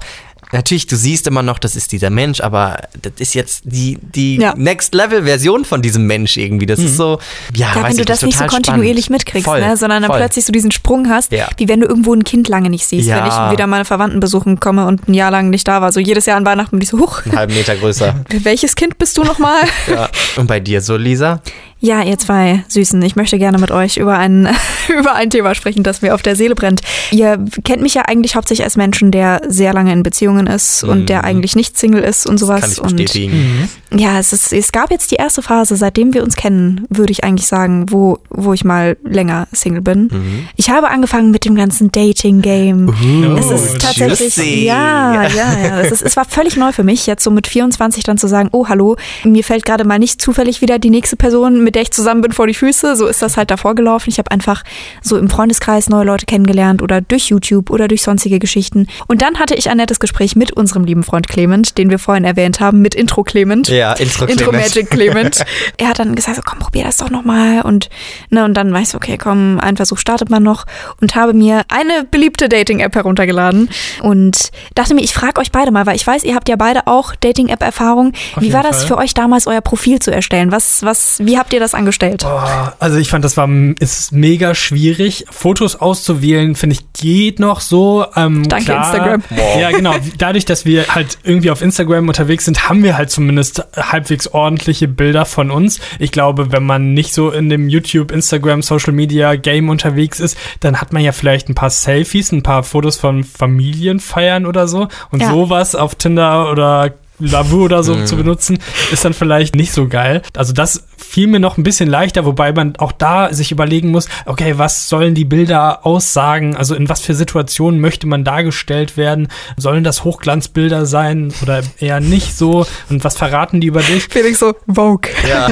[0.54, 4.38] Natürlich, du siehst immer noch, das ist dieser Mensch, aber das ist jetzt die, die
[4.38, 4.54] Ja.
[4.56, 6.66] Next-Level-Version von diesem Mensch irgendwie.
[6.66, 7.20] Das ist so,
[7.54, 9.26] ja, Ja, weiß wenn ich, du das nicht so kontinuierlich spannend.
[9.26, 9.76] mitkriegst, Voll, ne?
[9.76, 10.20] sondern dann voll.
[10.22, 11.50] plötzlich so diesen Sprung hast, Ja.
[11.58, 13.10] wie wenn du irgendwo ein Kind lange nicht siehst.
[13.10, 15.92] Wenn ich wieder meine Verwandten besuchen komme und ein Jahr lang nicht da war.
[15.92, 18.16] So jedes Jahr an Weihnachten bin ich so, huch, einen halben Meter größer.
[18.44, 19.64] welches Kind bist du nochmal?
[19.92, 20.08] Ja.
[20.38, 21.42] Und bei dir so, Lisa?
[21.80, 24.48] Ja, ihr zwei Süßen, ich möchte gerne mit euch über ein,
[25.00, 26.82] über ein Thema sprechen, das mir auf der Seele brennt.
[27.12, 31.08] Ihr kennt mich ja eigentlich hauptsächlich als Menschen, der sehr lange in Beziehungen ist und
[31.08, 32.62] der eigentlich nicht Single ist und sowas.
[32.62, 33.70] Kann ich und bestätigen.
[33.94, 37.24] ja, es, ist, es gab jetzt die erste Phase, seitdem wir uns kennen, würde ich
[37.24, 40.10] eigentlich sagen, wo, wo ich mal länger Single bin.
[40.12, 40.48] Mhm.
[40.56, 42.90] Ich habe angefangen mit dem ganzen Dating-Game.
[42.90, 44.66] Oh, es ist tatsächlich, juicy.
[44.66, 45.82] ja, ja, ja.
[45.82, 48.50] Es, ist, es war völlig neu für mich, jetzt so mit 24 dann zu sagen,
[48.52, 51.92] oh, hallo, mir fällt gerade mal nicht zufällig wieder die nächste Person, mit der ich
[51.92, 52.96] zusammen bin, vor die Füße.
[52.96, 54.10] So ist das halt davor gelaufen.
[54.10, 54.64] Ich habe einfach
[55.02, 58.88] so im Freundeskreis neue Leute kennengelernt oder durch YouTube oder durch sonstige Geschichten.
[59.08, 62.24] Und dann hatte ich ein nettes Gespräch mit unserem lieben Freund Clement, den wir vorhin
[62.24, 63.68] erwähnt haben, mit Intro Clement.
[63.68, 64.76] Ja, Intro Intro Clement.
[64.76, 65.46] Magic Clement.
[65.78, 67.64] er hat dann gesagt, so, komm, probier das doch nochmal.
[67.64, 67.90] Und,
[68.30, 70.64] ne, und dann war ich so, okay, komm, einen Versuch startet man noch.
[71.02, 73.70] Und habe mir eine beliebte Dating-App heruntergeladen.
[74.02, 76.88] Und dachte mir, ich frage euch beide mal, weil ich weiß, ihr habt ja beide
[76.88, 78.14] auch Dating-App-Erfahrung.
[78.38, 78.88] Wie war das Fall.
[78.88, 80.54] für euch damals, euer Profil zu erstellen?
[80.54, 82.22] Was, was, wie habt ihr das angestellt?
[82.22, 83.48] Boah, also ich fand, das war
[83.80, 85.26] ist mega schwierig.
[85.30, 88.06] Fotos auszuwählen, finde ich, geht noch so.
[88.16, 89.24] Ähm, Danke, klar, Instagram.
[89.60, 89.94] Ja, genau.
[90.18, 94.88] Dadurch, dass wir halt irgendwie auf Instagram unterwegs sind, haben wir halt zumindest halbwegs ordentliche
[94.88, 95.80] Bilder von uns.
[96.00, 100.38] Ich glaube, wenn man nicht so in dem YouTube, Instagram, Social Media Game unterwegs ist,
[100.60, 104.88] dann hat man ja vielleicht ein paar Selfies, ein paar Fotos von Familienfeiern oder so.
[105.12, 105.30] Und Ja.
[105.32, 108.60] sowas auf Tinder oder Lavu oder so zu benutzen,
[108.92, 110.22] ist dann vielleicht nicht so geil.
[110.36, 114.08] Also das fiel mir noch ein bisschen leichter, wobei man auch da sich überlegen muss,
[114.26, 116.56] okay, was sollen die Bilder aussagen?
[116.56, 119.30] Also in was für Situationen möchte man dargestellt werden?
[119.56, 122.66] Sollen das Hochglanzbilder sein oder eher nicht so?
[122.90, 124.08] Und was verraten die über dich?
[124.10, 125.12] Felix so, Vogue.
[125.28, 125.50] Ja.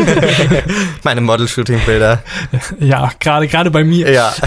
[1.03, 2.23] Meine Model-Shooting-Bilder.
[2.79, 4.11] Ja, gerade gerade bei mir.
[4.11, 4.33] Ja.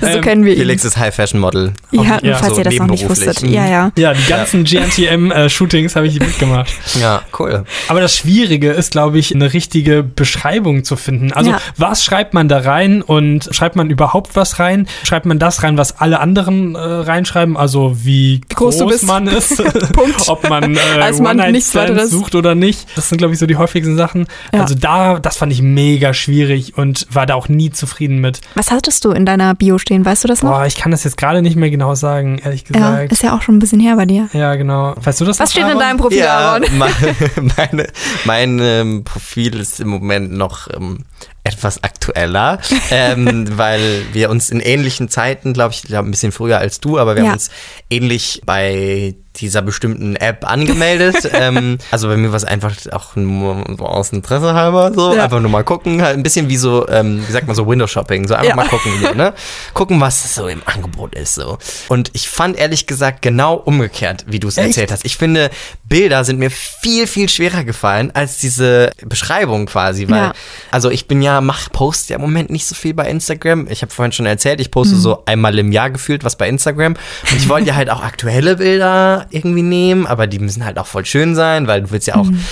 [0.00, 0.60] So Ähm, kennen wir ihn.
[0.60, 1.72] Felix ist High-Fashion-Model.
[1.90, 3.42] Ja, ja, falls so ihr das noch nicht wusstet.
[3.42, 3.92] Ja, ja.
[3.96, 6.70] Ja, die ganzen GNTM-Shootings habe ich mitgemacht.
[7.00, 7.64] Ja, cool.
[7.88, 11.32] Aber das Schwierige ist, glaube ich, eine richtige Beschreibung zu finden.
[11.32, 11.58] Also, Ja.
[11.76, 14.86] was schreibt man da rein und schreibt man überhaupt was rein?
[15.04, 17.56] Schreibt man das rein, was alle anderen äh, reinschreiben?
[17.56, 19.06] Also, wie groß du bist.
[19.06, 19.56] man ist,
[19.92, 20.22] Punkt.
[20.28, 22.10] ob man äh, Als Mann nichts weiteres.
[22.10, 22.86] sucht oder nicht.
[22.96, 24.26] Das sind, glaube ich, so die häufigsten Sachen.
[24.52, 24.62] Ja.
[24.62, 28.40] Also, da, das fand ich mega schwierig und war da auch nie zufrieden mit.
[28.56, 30.04] Was hattest du in deiner Bio stehen?
[30.04, 30.50] Weißt du das noch?
[30.50, 33.12] Boah, ich kann das jetzt gerade nicht mehr genau sagen, ehrlich ja, gesagt.
[33.12, 34.28] ist ja auch schon ein bisschen her bei dir.
[34.32, 34.94] Ja, genau.
[35.02, 35.78] Weißt du das Was noch, steht in Aaron?
[35.90, 36.64] Deinem Profil, ja, Aaron?
[36.78, 37.16] meine,
[37.56, 37.86] meine,
[38.24, 41.04] mein ähm, Profil ist im Moment noch ähm,
[41.44, 42.58] etwas aktueller,
[42.90, 46.98] ähm, weil wir uns in ähnlichen Zeiten, glaube ich, glaub ein bisschen früher als du,
[46.98, 47.28] aber wir Ja.
[47.28, 47.50] haben uns
[47.88, 51.30] ähnlich bei dieser bestimmten App angemeldet.
[51.32, 55.22] ähm, also bei mir war es einfach auch nur aus Interesse halber so, Ja.
[55.24, 57.86] einfach nur mal gucken, halt ein bisschen wie so, ähm, wie sagt man so, Window
[57.86, 58.56] Shopping, so einfach Ja.
[58.56, 59.32] mal gucken, so, ne?
[59.74, 61.58] Gucken, was so im Angebot ist, so.
[61.88, 65.04] Und ich fand ehrlich gesagt genau umgekehrt, wie du es erzählt hast.
[65.04, 65.50] Ich finde,
[65.84, 70.32] Bilder sind mir viel, viel schwerer gefallen als diese Beschreibung quasi, weil,
[70.72, 73.66] also ich bin ja, mach, post ja im Moment nicht so viel bei Instagram.
[73.70, 75.00] Ich habe vorhin schon erzählt, ich poste Mhm.
[75.00, 76.94] so einmal im Jahr gefühlt was bei Instagram.
[77.30, 80.86] Und ich wollte ja halt auch aktuelle Bilder irgendwie nehmen, aber die müssen halt auch
[80.86, 82.42] voll schön sein, weil du willst ja auch Mhm.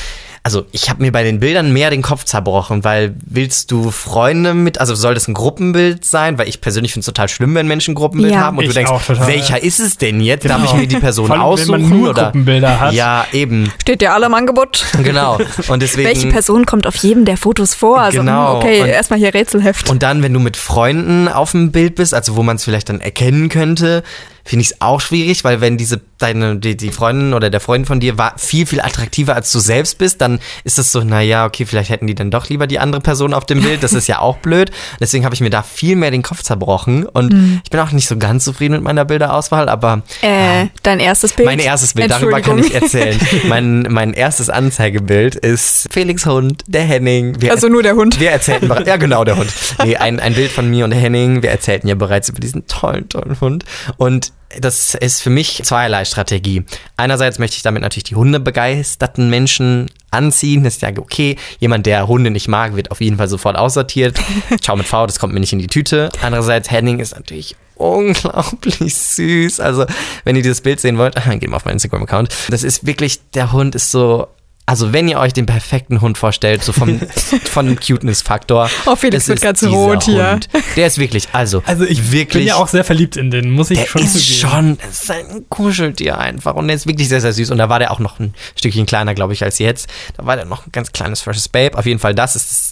[0.43, 4.55] Also ich habe mir bei den Bildern mehr den Kopf zerbrochen, weil willst du Freunde
[4.55, 6.39] mit, also soll das ein Gruppenbild sein?
[6.39, 8.41] Weil ich persönlich finde es total schlimm, wenn Menschen ein Gruppenbild Ja.
[8.41, 9.27] haben und Ich du denkst, auch total.
[9.27, 10.45] welcher ist es denn jetzt?
[10.49, 10.71] Darf Genau.
[10.73, 11.73] ich mir die Person allem, aussuchen?
[11.75, 12.23] wenn man nur oder?
[12.25, 12.93] Gruppenbilder hat.
[12.95, 14.85] Ja, eben, Steht ja alle im Angebot.
[15.03, 15.39] genau.
[15.69, 16.09] Und deswegen.
[16.09, 18.01] Welche Person kommt auf jedem der Fotos vor?
[18.01, 18.53] Also, Genau.
[18.53, 19.91] hm, okay, erstmal hier Rätselheft.
[19.91, 22.89] Und dann, wenn du mit Freunden auf dem Bild bist, also wo man es vielleicht
[22.89, 24.03] dann erkennen könnte,
[24.49, 27.87] finde ich es auch schwierig, weil wenn diese deine die, die Freundin oder der Freund
[27.87, 31.21] von dir war viel viel attraktiver als du selbst bist, dann ist es so, na
[31.21, 33.83] ja, okay, vielleicht hätten die dann doch lieber die andere Person auf dem Bild.
[33.83, 34.71] Das ist ja auch blöd.
[35.01, 37.61] Deswegen habe ich mir da viel mehr den Kopf zerbrochen und Mhm.
[37.63, 41.47] ich bin auch nicht so ganz zufrieden mit meiner Bilderauswahl, aber äh, dein erstes Bild.
[41.47, 43.19] mein erstes Bild, darüber kann ich erzählen.
[43.49, 47.41] mein, mein erstes Anzeigebild ist Felix Hund, der Henning.
[47.41, 48.19] Wir Also nur der Hund.
[48.19, 49.53] wir erzählten ja genau, der Hund.
[49.85, 51.43] Nee, ein, ein Bild von mir und Henning.
[51.43, 53.65] Wir erzählten ja bereits über diesen tollen, tollen Hund.
[53.97, 56.65] Und das ist für mich zweierlei Strategie.
[56.97, 60.65] Einerseits möchte ich damit natürlich die hundebegeisterten Menschen anziehen.
[60.65, 61.37] Das ist ja okay.
[61.59, 64.19] Jemand, der Hunde nicht mag, wird auf jeden Fall sofort aussortiert.
[64.61, 66.11] Ciao mit V, das kommt mir nicht in die Tüte.
[66.23, 69.61] Andererseits, Henning ist natürlich unglaublich süß.
[69.61, 69.87] Also,
[70.25, 72.35] wenn ihr dieses Bild sehen wollt, geht mal auf meinen Instagram-Account.
[72.51, 74.29] Das ist wirklich, der Hund ist so.
[74.69, 77.01] Also wenn ihr euch den perfekten Hund vorstellt, so vom,
[77.45, 78.69] von dem Cuteness-Faktor.
[78.85, 80.33] Oh, Felix wird ist ganz rot hier.
[80.33, 80.49] Hund.
[80.77, 83.71] Der ist wirklich, also, Also ich wirklich, bin ja auch sehr verliebt in den, muss
[83.71, 84.51] ich der schon ist zugeben.
[84.53, 87.71] schon, das ist ein Kuscheltier einfach und der ist wirklich sehr, sehr süß und da
[87.71, 89.89] war der auch noch ein Stückchen kleiner, glaube ich, als jetzt.
[90.19, 91.79] Da war der noch ein ganz kleines freshes Babe.
[91.79, 92.68] Auf jeden Fall, das ist das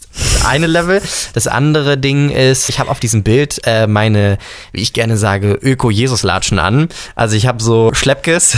[0.46, 1.02] eine Level.
[1.35, 4.38] Das andere Ding ist, ich habe auf diesem Bild äh, meine,
[4.72, 6.88] wie ich gerne sage, Öko-Jesus-Latschen an.
[7.14, 8.56] Also ich habe so Schleppkes,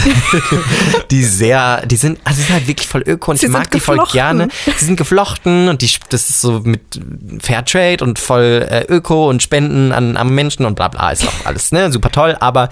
[1.11, 3.71] die sehr, die sind, also die sind halt wirklich voll öko und Sie ich mag
[3.71, 4.49] die voll gerne.
[4.77, 6.81] Sie sind geflochten und die, das ist so mit
[7.41, 11.11] Fairtrade und voll äh, Öko und Spenden an, an Menschen und bla bla.
[11.11, 11.91] Ist auch alles, ne?
[11.91, 12.69] Super toll, aber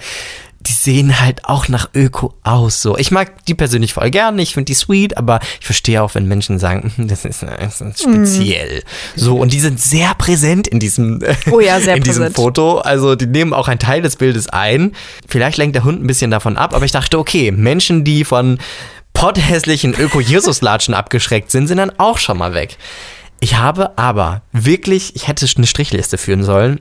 [0.68, 2.82] die sehen halt auch nach Öko aus.
[2.82, 2.96] So.
[2.98, 6.26] Ich mag die persönlich voll gerne, ich finde die sweet, aber ich verstehe auch, wenn
[6.26, 8.82] Menschen sagen, "Hm, das ist, das ist speziell.
[9.16, 12.36] So, und die sind sehr präsent in diesem, Oh ja, sehr in diesem präsent.
[12.36, 12.78] Foto.
[12.78, 14.92] Also die nehmen auch einen Teil des Bildes ein.
[15.26, 18.58] Vielleicht lenkt der Hund ein bisschen davon ab, aber ich dachte, okay, Menschen, die von
[19.14, 22.76] potthässlichen Öko-Jesus-Latschen abgeschreckt sind, sind dann auch schon mal weg.
[23.40, 26.80] Ich habe aber wirklich, ich hätte eine Strichliste führen sollen.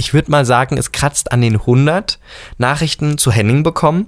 [0.00, 2.18] Ich würde mal sagen, es kratzt an den 100
[2.56, 4.06] Nachrichten zu Henning bekommen.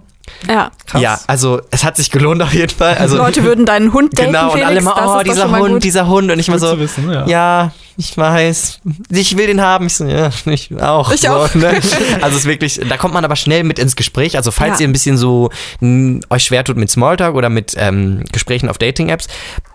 [0.49, 0.71] Ja.
[0.87, 1.03] Krass.
[1.03, 2.97] Ja, also es hat sich gelohnt auf jeden Fall.
[2.97, 4.69] Also Leute würden deinen Hund daten, Genau, und Felix.
[4.69, 5.85] alle mal, oh, ist doch dieser mal Hund, gut.
[5.85, 6.31] dieser Hund.
[6.31, 7.27] Und ich mal so, wissen, ja.
[7.27, 9.87] ja, ich weiß, ich will den haben.
[9.87, 11.13] Ich so, ja, ich auch.
[11.13, 11.55] Ich so, auch.
[11.55, 11.79] Ne?
[12.23, 14.37] Also es ist wirklich, da kommt man aber schnell mit ins Gespräch.
[14.37, 14.85] Also falls Ja.
[14.85, 18.79] ihr ein bisschen so mh, euch schwer tut mit Smalltalk oder mit ähm, Gesprächen auf
[18.79, 19.27] Dating-Apps,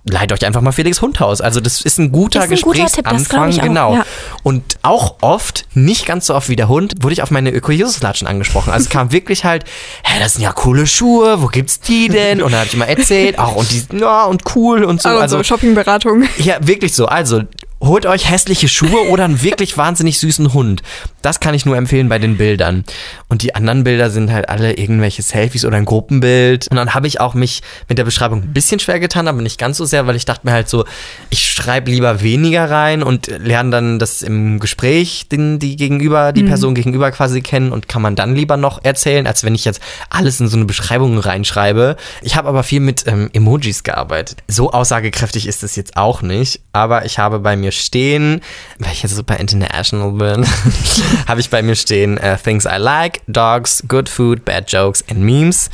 [0.10, 1.40] leiht euch einfach mal Felix Hundhaus.
[1.40, 3.94] Also das ist ein guter Ist ein guter Tipp, Gesprächsanfang, ich auch, genau.
[3.96, 4.06] ja.
[4.44, 8.28] Und auch oft, nicht ganz so oft wie der Hund, wurde ich auf meine Öko-Jesus-Latschen
[8.28, 8.72] angesprochen.
[8.74, 9.66] Also es kam wirklich halt,
[10.04, 12.42] hä, das sind ja coole Schuhe, wo gibt's die denn?
[12.42, 15.10] Und dann habe ich mal erzählt, auch und die, ja, und cool und so.
[15.10, 16.24] Also, Also, so Shoppingberatung.
[16.38, 17.06] ja, wirklich so.
[17.08, 17.42] Also,
[17.86, 20.82] holt euch hässliche Schuhe oder einen wirklich wahnsinnig süßen Hund.
[21.22, 22.84] Das kann ich nur empfehlen bei den Bildern.
[23.30, 26.68] Und die anderen Bilder sind halt alle irgendwelche Selfies oder ein Gruppenbild.
[26.70, 29.60] Und dann habe ich auch mich mit der Beschreibung ein bisschen schwer getan, aber nicht
[29.60, 30.86] ganz so sehr, weil ich dachte mir halt so,
[31.30, 36.44] ich schreibe lieber weniger rein und lerne dann das im Gespräch, den, die gegenüber, die
[36.44, 39.82] Person gegenüber quasi kennen und kann man dann lieber noch erzählen, als wenn ich jetzt
[40.10, 41.96] alles in so eine Beschreibung reinschreibe.
[42.22, 44.44] Ich habe aber viel mit ähm, Emojis gearbeitet.
[44.48, 48.42] So aussagekräftig ist es jetzt auch nicht, aber ich habe bei mir stehen,
[48.80, 50.46] weil ich jetzt super international bin,
[51.28, 55.20] habe ich bei mir stehen äh, Things I like, Dogs, Good Food, Bad Jokes and
[55.22, 55.70] Memes.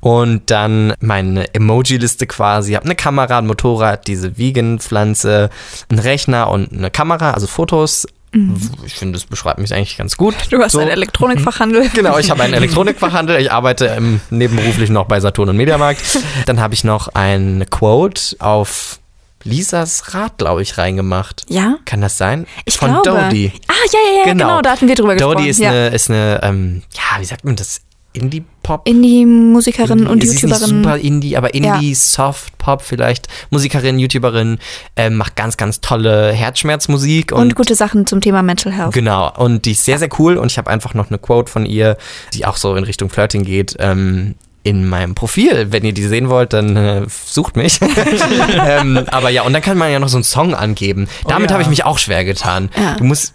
[0.00, 2.70] Und dann meine Emoji-Liste quasi.
[2.70, 5.50] Ich habe eine Kamera, ein Motorrad, diese Vegan-Pflanze,
[5.88, 8.06] einen Rechner und eine Kamera, also Fotos.
[8.84, 10.34] Ich finde, das beschreibt mich eigentlich ganz gut.
[10.50, 10.80] Du hast So.
[10.80, 11.88] einen Elektronikfachhandel.
[11.94, 13.40] Genau, ich habe einen Elektronikfachhandel.
[13.40, 16.02] Ich arbeite nebenberuflich noch bei Saturn und Mediamarkt.
[16.46, 19.00] Dann habe ich noch ein Quote auf
[19.48, 21.44] Lisas Rad, glaube ich, reingemacht.
[21.48, 21.78] Ja?
[21.84, 22.46] Kann das sein?
[22.64, 23.24] Ich Von glaube.
[23.28, 23.52] Dodie.
[23.66, 24.60] Ah, ja, ja, ja, genau.
[24.62, 25.36] da hatten wir drüber gesprochen.
[25.36, 25.70] Dodie ist ja.
[25.70, 27.80] eine, ist eine ähm, ja, wie sagt man das?
[28.12, 28.88] Indie-Pop?
[28.88, 30.82] Indie-Musikerin und Sie ist nicht YouTuberin.
[30.82, 33.28] super Indie, aber Indie, Soft Pop vielleicht.
[33.50, 34.58] Musikerin, YouTuberin,
[34.96, 38.92] ähm, macht ganz, ganz tolle Herzschmerzmusik Und gute Sachen zum Thema Mental Health.
[38.92, 41.66] Genau, und die ist sehr, sehr cool und ich habe einfach noch eine Quote von
[41.66, 41.96] ihr,
[42.34, 43.76] die auch so in Richtung Flirting geht.
[43.78, 44.34] Ähm,
[44.68, 45.72] in meinem Profil.
[45.72, 47.80] Wenn ihr die sehen wollt, dann äh, sucht mich.
[48.66, 51.08] ähm, aber ja, und dann kann man ja noch so einen Song angeben.
[51.26, 51.54] Damit ja.
[51.54, 52.68] habe ich mich auch schwer getan.
[52.76, 52.96] Ja.
[52.96, 53.32] Du musst,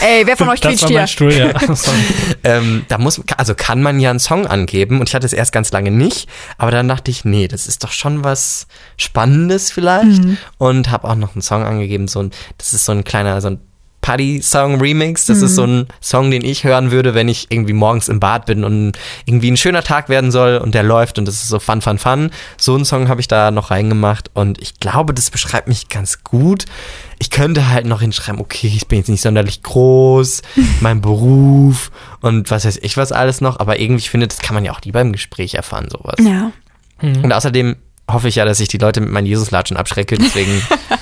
[0.00, 1.06] Ey, wer von euch quietscht hier?
[1.08, 1.52] Stuhl, ja.
[2.44, 5.52] Ähm, da muss, also kann man ja einen Song angeben und ich hatte es erst
[5.52, 10.22] ganz lange nicht, aber dann dachte ich, nee, das ist doch schon was Spannendes vielleicht
[10.22, 10.36] Mhm.
[10.58, 13.48] und habe auch noch einen Song angegeben, so ein, das ist so ein kleiner, so
[13.48, 13.60] ein
[14.06, 15.24] Party Song Remix.
[15.24, 18.46] Das ist so ein Song, den ich hören würde, wenn ich irgendwie morgens im Bad
[18.46, 18.92] bin und
[19.24, 21.98] irgendwie ein schöner Tag werden soll und der läuft und das ist so fun, fun,
[21.98, 22.30] fun.
[22.56, 26.22] So einen Song habe ich da noch reingemacht und ich glaube, das beschreibt mich ganz
[26.22, 26.66] gut.
[27.18, 30.42] Ich könnte halt noch hinschreiben, okay, ich bin jetzt nicht sonderlich groß,
[30.80, 31.90] mein Beruf
[32.20, 34.70] und was weiß ich was alles noch, aber irgendwie ich finde, das kann man ja
[34.70, 36.20] auch lieber im Gespräch erfahren, sowas.
[36.20, 36.52] Ja.
[37.02, 37.74] Und außerdem
[38.08, 40.62] hoffe ich ja, dass ich die Leute mit meinen Jesuslatschen abschrecke, deswegen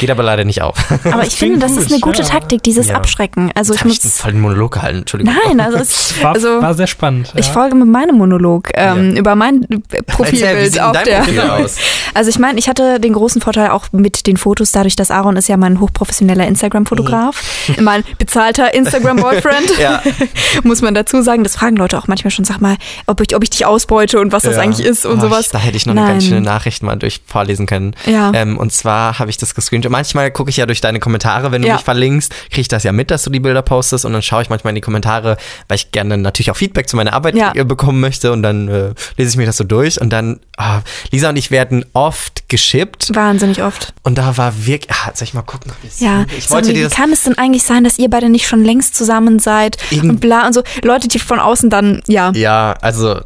[0.00, 0.76] geht aber leider nicht auf.
[1.10, 2.28] Aber ich finde, das ist gut, eine gute ja.
[2.28, 2.96] Taktik, dieses Ja.
[2.96, 3.50] Abschrecken.
[3.54, 4.50] Also Jetzt ich habe ich einen muss.
[4.50, 5.34] Monolog gehalten, Entschuldigung.
[5.46, 7.32] Nein, also, es, War, also war sehr spannend.
[7.36, 9.66] ich folge mit meinem Monolog ähm, über mein
[10.06, 11.18] Profilbild auf der.
[11.20, 11.76] Profil aus?
[12.14, 15.36] Also ich meine, ich hatte den großen Vorteil auch mit den Fotos, dadurch, dass Aaron
[15.36, 17.42] ist ja mein hochprofessioneller Instagram-Fotograf,
[17.80, 20.02] mein bezahlter Instagram-Boyfriend, Ja.
[20.62, 21.42] muss man dazu sagen.
[21.42, 22.76] Das fragen Leute auch manchmal schon, sag mal,
[23.06, 25.46] ob ich, ob ich dich ausbeute und was das eigentlich ist und Oh, sowas.
[25.46, 26.04] Ich, da hätte ich noch Nein.
[26.04, 27.94] eine ganz schöne Nachricht mal durch vorlesen können.
[28.06, 28.32] Ja.
[28.34, 29.83] Ähm, und zwar habe ich das gescreenshot.
[29.90, 31.74] Manchmal gucke ich ja durch deine Kommentare, wenn du Ja.
[31.74, 34.04] mich verlinkst, kriege ich das ja mit, dass du die Bilder postest.
[34.04, 35.36] Und dann schaue ich manchmal in die Kommentare,
[35.68, 37.52] weil ich gerne natürlich auch Feedback zu meiner Arbeit Ja.
[37.54, 38.32] äh, bekommen möchte.
[38.32, 40.00] Und dann äh, lese ich mir das so durch.
[40.00, 43.14] Und dann, ah, Lisa und ich werden oft geschippt.
[43.14, 43.92] Wahnsinnig oft.
[44.02, 46.84] und da war wirklich, ah, soll ich mal gucken, Ja, ich Sorry, wollte dir wie
[46.84, 49.76] das kann es denn eigentlich sein, dass ihr beide nicht schon längst zusammen seid?
[49.92, 50.62] Und bla und so.
[50.82, 53.20] Leute, die von außen dann, ja, ja, also,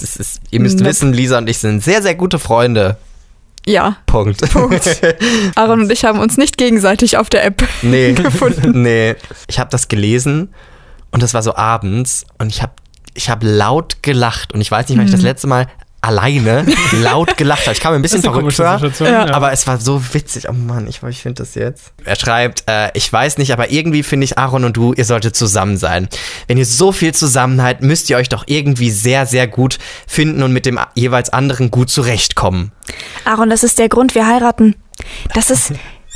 [0.00, 2.96] das ist, ihr müsst wissen, Lisa und ich sind sehr, sehr gute Freunde.
[3.66, 3.96] Ja.
[4.06, 4.40] Punkt.
[5.54, 8.82] Aaron und ich haben uns nicht gegenseitig auf der App Nee, gefunden.
[8.82, 9.14] nee.
[9.48, 10.52] Ich habe das gelesen
[11.10, 12.72] und das war so abends und ich habe
[13.14, 15.16] ich hab laut gelacht und ich weiß nicht, wann ich Mhm.
[15.16, 15.66] das letzte Mal
[16.02, 16.66] alleine
[17.00, 17.72] laut gelacht habe.
[17.72, 18.80] Ich kam mir ein bisschen verrückt vor.
[19.06, 19.32] Ja.
[19.32, 20.48] Aber es war so witzig.
[20.48, 21.92] Oh Mann, ich, ich finde das jetzt.
[22.04, 25.36] Er schreibt, äh, ich weiß nicht, aber irgendwie finde ich Aaron und du, ihr solltet
[25.36, 26.08] zusammen sein.
[26.48, 30.42] Wenn ihr so viel zusammen seid, müsst ihr euch doch irgendwie sehr, sehr gut finden
[30.42, 32.72] und mit dem jeweils anderen gut zurechtkommen.
[33.24, 34.74] Aaron, das ist der Grund, wir heiraten.
[35.34, 35.72] Das ist,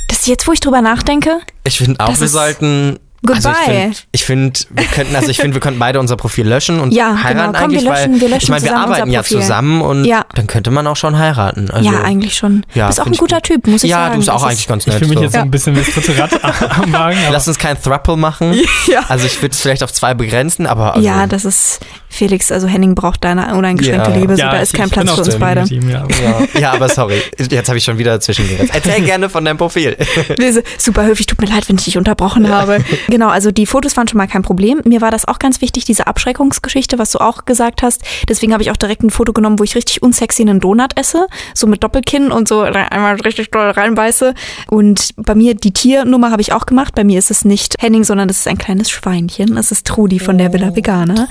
[0.09, 1.39] das ist jetzt, wo ich drüber nachdenke.
[1.63, 3.35] Ich finde auch, wir ist sollten.
[3.35, 3.73] Also ich goodbye.
[3.73, 6.91] finde, ich find, wir könnten, also ich finde, wir könnten beide unser Profil löschen und
[6.93, 7.59] Ja, heiraten genau.
[7.59, 10.25] Komm, wir eigentlich, löschen- weil wir löschen ich meine, wir arbeiten ja zusammen und Ja.
[10.35, 11.69] dann könnte man auch schon heiraten.
[11.71, 12.65] Also, ja, eigentlich schon.
[12.73, 13.43] ja, du bist auch ein ich guter gut.
[13.43, 14.11] Typ, muss ich ja, sagen.
[14.13, 14.97] du bist auch Das eigentlich ist- ganz Ich nett.
[14.99, 15.23] fühle mich so.
[15.23, 16.31] jetzt so ein bisschen wie das dritte Rad
[16.83, 17.17] am Wagen.
[17.31, 18.55] Lass uns kein Thruple machen.
[18.87, 19.01] Ja.
[19.09, 22.67] Also ich würde es vielleicht auf zwei begrenzen, aber also, Ja, das ist Felix, also
[22.67, 24.15] Henning braucht deine uneingeschränkte Ja.
[24.17, 25.61] Liebe, so Ja, da ich- ist kein ich Platz für uns beide.
[25.61, 26.05] legitim, ja.
[26.53, 28.69] ja, ja, aber sorry, jetzt habe ich schon wieder dazwischen geredet.
[28.73, 29.97] Erzähl gerne von deinem Profil.
[30.37, 32.79] Wir Super höflich, tut mir leid, wenn ich dich unterbrochen habe.
[33.07, 34.81] Genau, also die Fotos waren schon mal kein Problem.
[34.85, 38.03] Mir war das auch ganz wichtig, diese Abschreckungsgeschichte, was du auch gesagt hast.
[38.27, 41.27] Deswegen habe ich auch direkt ein Foto genommen, wo ich richtig unsexy einen Donut esse,
[41.53, 44.33] so mit Doppelkinn und so einmal richtig doll reinbeiße.
[44.69, 46.95] Und bei mir, die Tiernummer habe ich auch gemacht.
[46.95, 49.57] Bei mir ist es nicht Henning, sondern das ist ein kleines Schweinchen.
[49.57, 51.27] Es ist Trudi von der Villa Veganer.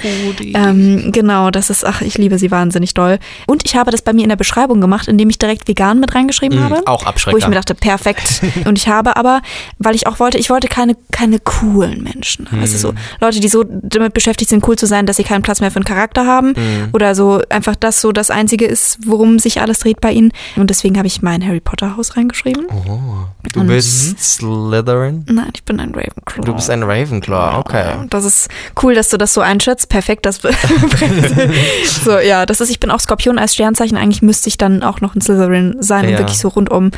[0.54, 3.18] Ähm, genau, das ist, ach, ich liebe sie wahnsinnig doll.
[3.46, 6.14] Und ich habe das bei mir in der Beschreibung gemacht, indem ich direkt vegan mit
[6.14, 6.86] reingeschrieben habe.
[6.86, 7.38] auch Wo Abschrecker.
[7.38, 8.42] ich mir dachte, perfekt.
[8.66, 9.42] Und ich habe aber,
[9.78, 11.38] weil ich auch wollte, ich wollte keine, keine
[11.72, 12.48] coolen Menschen.
[12.60, 15.60] Also so Leute, die so damit beschäftigt sind, cool zu sein, dass sie keinen Platz
[15.60, 16.54] mehr für einen Charakter haben.
[16.92, 20.32] Oder so einfach das so das Einzige ist, worum sich alles dreht bei ihnen.
[20.56, 22.66] Und deswegen habe ich mein Harry Potter Haus reingeschrieben.
[23.52, 25.24] du bist Slytherin?
[25.28, 26.44] Nein, ich bin ein Ravenclaw.
[26.44, 27.94] Du bist ein Ravenclaw, okay.
[28.10, 28.48] Das ist
[28.82, 29.88] cool, dass du das so einschätzt.
[29.88, 30.40] Perfekt, das
[32.04, 32.70] so ja, das ist.
[32.70, 33.96] Ich bin auch Skorpion als Sternzeichen.
[33.96, 36.18] Eigentlich müsste ich dann auch noch ein Slytherin sein, um Ja.
[36.18, 36.90] wirklich so rundum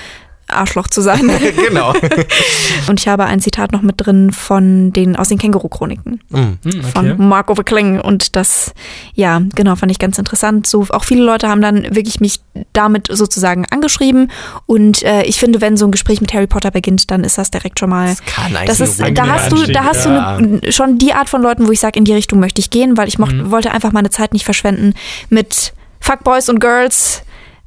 [0.49, 1.31] Arschloch zu sein.
[1.69, 1.93] genau.
[2.89, 6.59] Und ich habe ein Zitat noch mit drin von den aus den Känguru-Chroniken Mhm.
[6.65, 7.23] Hm, von okay.
[7.23, 8.01] Mark Overkling.
[8.01, 8.73] Und das,
[9.15, 10.67] ja, genau, fand ich ganz interessant.
[10.67, 12.41] So, auch viele Leute haben dann wirklich mich
[12.73, 14.31] damit sozusagen angeschrieben.
[14.67, 17.51] Und äh, ich finde, wenn so ein Gespräch mit Harry Potter beginnt, dann ist das
[17.51, 18.09] direkt schon mal.
[18.09, 20.37] Das kann eigentlich Das ist, da hast du, da hast ja.
[20.39, 22.71] du ne, schon die Art von Leuten, wo ich sage, in die Richtung möchte ich
[22.71, 23.51] gehen, weil ich mocht, Mhm.
[23.51, 24.95] wollte einfach meine Zeit nicht verschwenden
[25.29, 27.23] mit Fuckboys und Girls.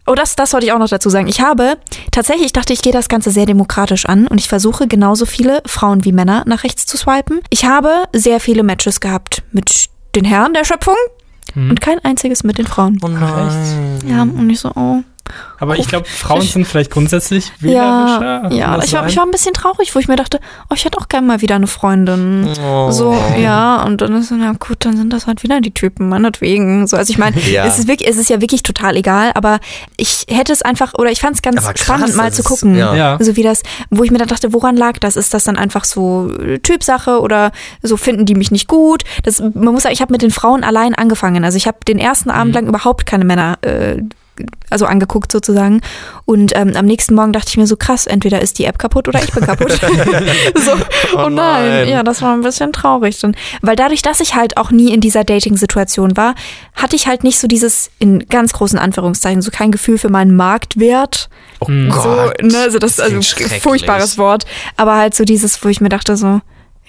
[0.07, 1.27] Oh, das, das wollte ich auch noch dazu sagen.
[1.27, 1.77] Ich habe
[2.11, 5.61] tatsächlich, ich dachte, ich gehe das Ganze sehr demokratisch an und ich versuche genauso viele
[5.65, 7.39] Frauen wie Männer nach rechts zu swipen.
[7.49, 9.85] Ich habe sehr viele Matches gehabt mit
[10.15, 10.95] den Herren der Schöpfung
[11.53, 11.71] Mhm.
[11.71, 12.97] und kein einziges mit den Frauen.
[13.03, 13.99] Oh nein.
[14.07, 15.01] Ja, und ich so, oh.
[15.59, 18.55] Aber ich glaube, Frauen sind vielleicht grundsätzlich Ja, wählerischer.
[18.55, 18.65] ja.
[18.71, 20.39] Kann das Ich war, ich war ein bisschen traurig, wo ich mir dachte,
[20.69, 22.47] oh, ich hätte auch gerne mal wieder eine Freundin.
[22.65, 22.91] Oh.
[22.91, 26.09] So, ja, und dann ist so, na gut, dann sind das halt wieder die Typen,
[26.09, 26.87] meinetwegen.
[26.87, 27.65] So, also ich meine, Ja.
[27.65, 29.59] es, ist wirklich, es ist ja wirklich total egal, aber
[29.97, 32.75] ich hätte es einfach, oder ich fand es ganz krass, spannend, mal zu ist- gucken.
[32.75, 32.95] ja.
[32.95, 33.17] Ja.
[33.21, 35.15] So wie das, wo ich mir dann dachte, woran lag das?
[35.15, 39.03] Ist das dann einfach so äh, Typsache oder so finden die mich nicht gut?
[39.23, 41.43] Das, man muss sagen, ich habe mit den Frauen allein angefangen.
[41.45, 43.97] Also ich habe den ersten Abend lang überhaupt keine Männer äh,
[44.69, 45.81] also angeguckt sozusagen.
[46.25, 49.07] Und ähm, am nächsten Morgen dachte ich mir so, krass, entweder ist die App kaputt
[49.07, 49.71] oder ich bin kaputt.
[50.55, 50.71] so,
[51.15, 51.69] oh, Oh nein.
[51.69, 51.89] nein.
[51.89, 53.19] Ja, das war ein bisschen traurig.
[53.19, 53.35] Dann.
[53.61, 56.35] Weil dadurch, dass ich halt auch nie in dieser Dating-Situation war,
[56.73, 60.35] hatte ich halt nicht so dieses, in ganz großen Anführungszeichen, so kein Gefühl für meinen
[60.35, 61.29] Marktwert.
[61.59, 61.65] Oh.
[61.65, 62.41] So, Gott.
[62.41, 63.61] ne, also das, das also klingt schrecklich.
[63.61, 64.45] furchtbares Wort.
[64.77, 66.41] Aber halt so dieses, wo ich mir dachte so,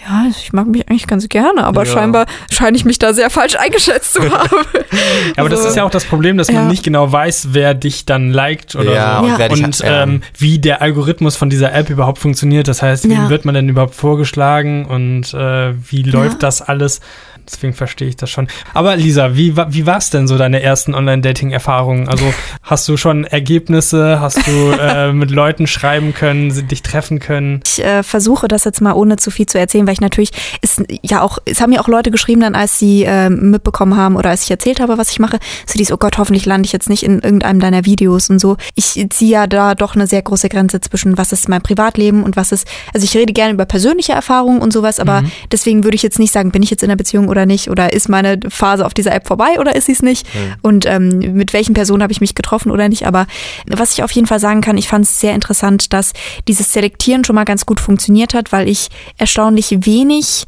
[0.09, 1.93] ja, ich mag mich eigentlich ganz gerne, aber Ja.
[1.93, 4.49] scheinbar scheine ich mich da sehr falsch eingeschätzt zu haben.
[5.37, 5.69] Aber das So.
[5.69, 6.69] ist ja auch das Problem, dass man Ja.
[6.69, 9.25] nicht genau weiß, wer dich dann liked oder Ja, so.
[9.25, 9.39] und Ja.
[9.39, 10.03] wer dich Und ja.
[10.03, 12.69] ähm, wie der Algorithmus von dieser App überhaupt funktioniert.
[12.69, 13.29] Das heißt, wie Ja.
[13.31, 17.01] wird man denn überhaupt vorgeschlagen und äh, wie läuft das alles?
[17.47, 18.49] Deswegen verstehe ich das schon.
[18.75, 22.09] Aber Lisa, wie, wie war es denn so deine ersten Online-Dating-Erfahrungen?
[22.09, 22.33] Also
[22.63, 24.21] hast du schon Ergebnisse?
[24.21, 27.61] Hast du äh, mit Leuten schreiben können, dich treffen können?
[27.67, 30.31] Ich äh, versuche das jetzt mal ohne zu viel zu erzählen, weil ich natürlich,
[30.61, 34.17] ist ja auch, es haben mir auch Leute geschrieben dann, als sie äh, mitbekommen haben
[34.17, 36.73] oder als ich erzählt habe, was ich mache, so dies, oh Gott, hoffentlich lande ich
[36.73, 38.57] jetzt nicht in irgendeinem deiner Videos und so.
[38.75, 42.37] Ich ziehe ja da doch eine sehr große Grenze zwischen, was ist mein Privatleben und
[42.37, 46.03] was ist, also ich rede gerne über persönliche Erfahrungen und sowas, aber deswegen würde ich
[46.03, 47.71] jetzt nicht sagen, bin ich jetzt in einer Beziehung oder nicht?
[47.71, 50.27] Oder ist meine Phase auf dieser App vorbei oder ist sie es nicht
[50.63, 53.27] und ähm, mit welchen Personen habe ich mich getroffen oder nicht, aber
[53.67, 56.13] was ich auf jeden Fall sagen kann, ich fand es sehr interessant, dass
[56.49, 58.89] dieses Selektieren schon mal ganz gut funktioniert hat, weil ich
[59.19, 60.47] erstaunlich wenig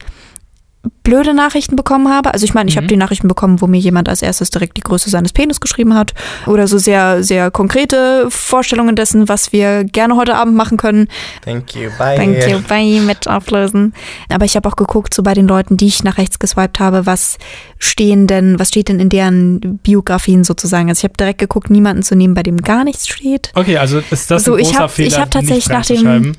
[1.03, 2.33] blöde Nachrichten bekommen habe.
[2.33, 4.81] Also ich meine, ich habe die Nachrichten bekommen, wo mir jemand als erstes direkt die
[4.81, 6.15] Größe seines Penis geschrieben hat
[6.47, 11.09] oder so sehr, sehr konkrete Vorstellungen dessen, was wir gerne heute Abend machen können.
[11.45, 12.17] Thank you, bye.
[12.17, 13.93] Thank you, bye, mit auflösen.
[14.31, 17.07] Aber ich habe auch geguckt, so bei den Leuten, die ich nach rechts geswiped habe,
[17.07, 17.39] was
[17.79, 20.89] stehen denn, was steht denn in deren Biografien sozusagen.
[20.89, 23.51] Also ich habe direkt geguckt, niemanden zu nehmen, bei dem gar nichts steht.
[23.55, 26.13] Okay, also ist das So, ein ich großer hab- Fehler, ich hab tatsächlich nicht nach
[26.15, 26.35] dem-?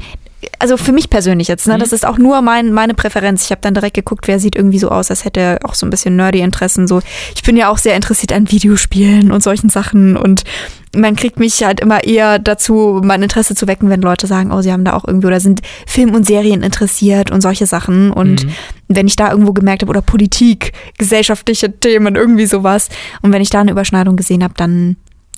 [0.60, 1.80] Also für mich persönlich jetzt, ne, Mhm.
[1.80, 3.44] das ist auch nur mein, meine Präferenz.
[3.46, 5.86] Ich habe dann direkt geguckt, wer sieht irgendwie so aus, als hätte er auch so
[5.86, 6.88] ein bisschen nerdy Interessen.
[6.88, 7.02] So,
[7.36, 10.44] ich bin ja auch sehr interessiert an Videospielen und solchen Sachen und
[10.96, 14.62] man kriegt mich halt immer eher dazu, mein Interesse zu wecken, wenn Leute sagen, oh,
[14.62, 18.12] sie haben da auch irgendwie oder sind Film und Serien interessiert und solche Sachen.
[18.12, 18.50] Und Mhm.
[18.88, 22.88] wenn ich da irgendwo gemerkt habe, oder Politik, gesellschaftliche Themen, irgendwie sowas.
[23.22, 24.96] Und wenn ich da eine Überschneidung gesehen habe, dann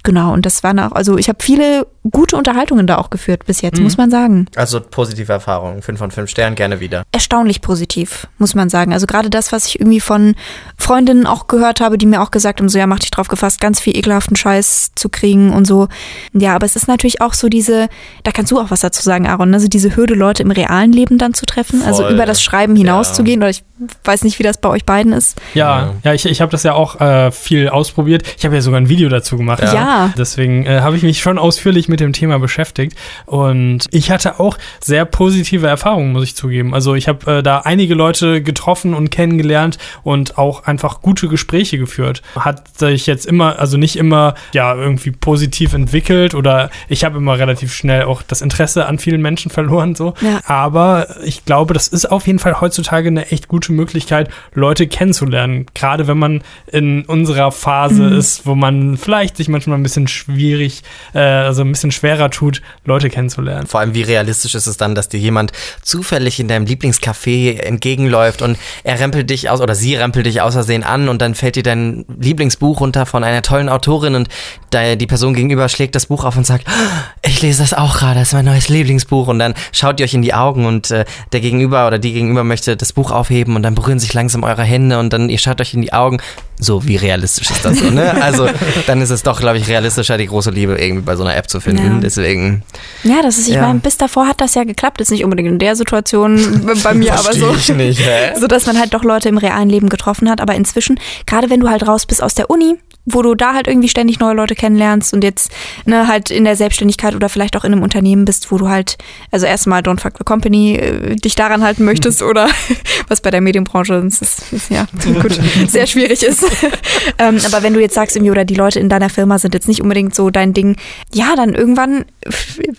[0.07, 0.31] genau.
[0.33, 3.77] Und das waren auch, also ich habe viele gute Unterhaltungen da auch geführt bis jetzt,
[3.77, 3.83] Mhm.
[3.83, 5.81] muss man sagen Also positive Erfahrungen.
[5.81, 7.03] Fünf von fünf Sternen, gerne wieder.
[7.11, 8.93] erstaunlich positiv, muss man sagen.
[8.93, 10.35] Also gerade das, was ich irgendwie von
[10.77, 13.59] Freundinnen auch gehört habe, die mir auch gesagt haben, so ja, mach dich drauf gefasst,
[13.59, 15.89] ganz viel ekelhaften Scheiß zu kriegen und so.
[16.33, 17.89] Ja, aber es ist natürlich auch so diese,
[18.23, 21.17] da kannst du auch was dazu sagen, Aaron, also diese Hürde, Leute im realen Leben
[21.17, 22.13] dann zu treffen, also Voll.
[22.13, 23.63] über das Schreiben hinauszugehen, oder ich
[24.03, 25.39] weiß nicht, wie das bei euch beiden ist.
[25.53, 28.23] Ja, ja, ich, ich habe das ja auch äh, viel ausprobiert.
[28.37, 29.61] Ich habe ja sogar ein Video dazu gemacht.
[29.61, 29.73] Ja.
[29.73, 30.13] Ja.
[30.17, 32.97] Deswegen äh, habe ich mich schon ausführlich mit dem Thema beschäftigt.
[33.25, 36.73] Und ich hatte auch sehr positive Erfahrungen, muss ich zugeben.
[36.73, 41.77] Also ich habe äh, da einige Leute getroffen und kennengelernt und auch einfach gute Gespräche
[41.77, 42.21] geführt.
[42.35, 47.37] Hat sich jetzt immer, also nicht immer ja irgendwie positiv entwickelt oder ich habe immer
[47.37, 50.13] relativ schnell auch das Interesse an vielen Menschen verloren so.
[50.21, 50.39] Ja.
[50.45, 55.65] Aber ich glaube, das ist auf jeden Fall heutzutage eine echt gute Möglichkeit, Leute kennenzulernen.
[55.73, 56.41] Gerade wenn man
[56.71, 61.71] in unserer Phase ist, wo man vielleicht sich manchmal ein bisschen schwierig, äh, also ein
[61.71, 63.67] bisschen schwerer tut, Leute kennenzulernen.
[63.67, 65.51] Vor allem, wie realistisch ist es dann, dass dir jemand
[65.81, 70.53] zufällig in deinem Lieblingscafé entgegenläuft und er rempelt dich aus oder sie rempelt dich aus
[70.53, 74.29] Versehen an und dann fällt dir dein Lieblingsbuch runter von einer tollen Autorin und
[74.71, 77.97] da- die Person gegenüber schlägt das Buch auf und sagt, "Ah, ich lese das auch
[77.99, 80.91] gerade, das ist mein neues Lieblingsbuch und dann schaut ihr euch in die Augen und
[80.91, 84.43] äh, der Gegenüber oder die Gegenüber möchte das Buch aufheben und dann berühren sich langsam
[84.43, 86.19] eure Hände und dann ihr schaut euch in die Augen.
[86.59, 88.19] So, wie realistisch ist das so, ne?
[88.23, 88.47] Also,
[88.87, 91.49] dann ist es doch, glaube ich, realistischer, die große Liebe irgendwie bei so einer App
[91.49, 91.95] zu finden.
[91.95, 91.99] Ja.
[91.99, 92.63] Deswegen.
[93.03, 93.61] Ja, das ist, ich Ja.
[93.61, 95.01] meine, bis davor hat das ja geklappt.
[95.01, 97.53] Ist nicht unbedingt in der Situation bei mir, aber so.
[97.53, 98.33] Ich nicht, hä?
[98.39, 100.41] so dass man halt doch Leute im realen Leben getroffen hat.
[100.41, 102.75] Aber inzwischen, gerade wenn du halt raus bist aus der Uni,
[103.09, 105.49] wo du da halt irgendwie ständig neue Leute kennenlernst und jetzt
[105.85, 108.97] ne, halt in der Selbstständigkeit oder vielleicht auch in einem Unternehmen bist, wo du halt,
[109.31, 112.49] also erstmal Don't Fuck the Company, äh, dich daran halten möchtest oder
[113.07, 114.87] was bei der Medienbranche das ist, ist ja
[115.21, 116.43] gut, sehr schwierig ist.
[117.17, 119.69] ähm, aber wenn du jetzt sagst, irgendwie, oder die Leute in deiner Firma sind jetzt
[119.69, 120.75] nicht unbedingt so dein Ding,
[121.13, 122.03] ja, dann irgendwann,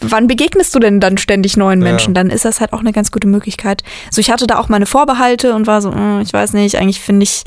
[0.01, 1.89] wann begegnest du denn dann ständig neuen Ja.
[1.89, 2.13] Menschen?
[2.13, 3.83] Dann ist das halt auch eine ganz gute Möglichkeit.
[4.11, 7.01] So, ich hatte da auch meine Vorbehalte und war so, mm, ich weiß nicht, eigentlich
[7.01, 7.45] finde ich,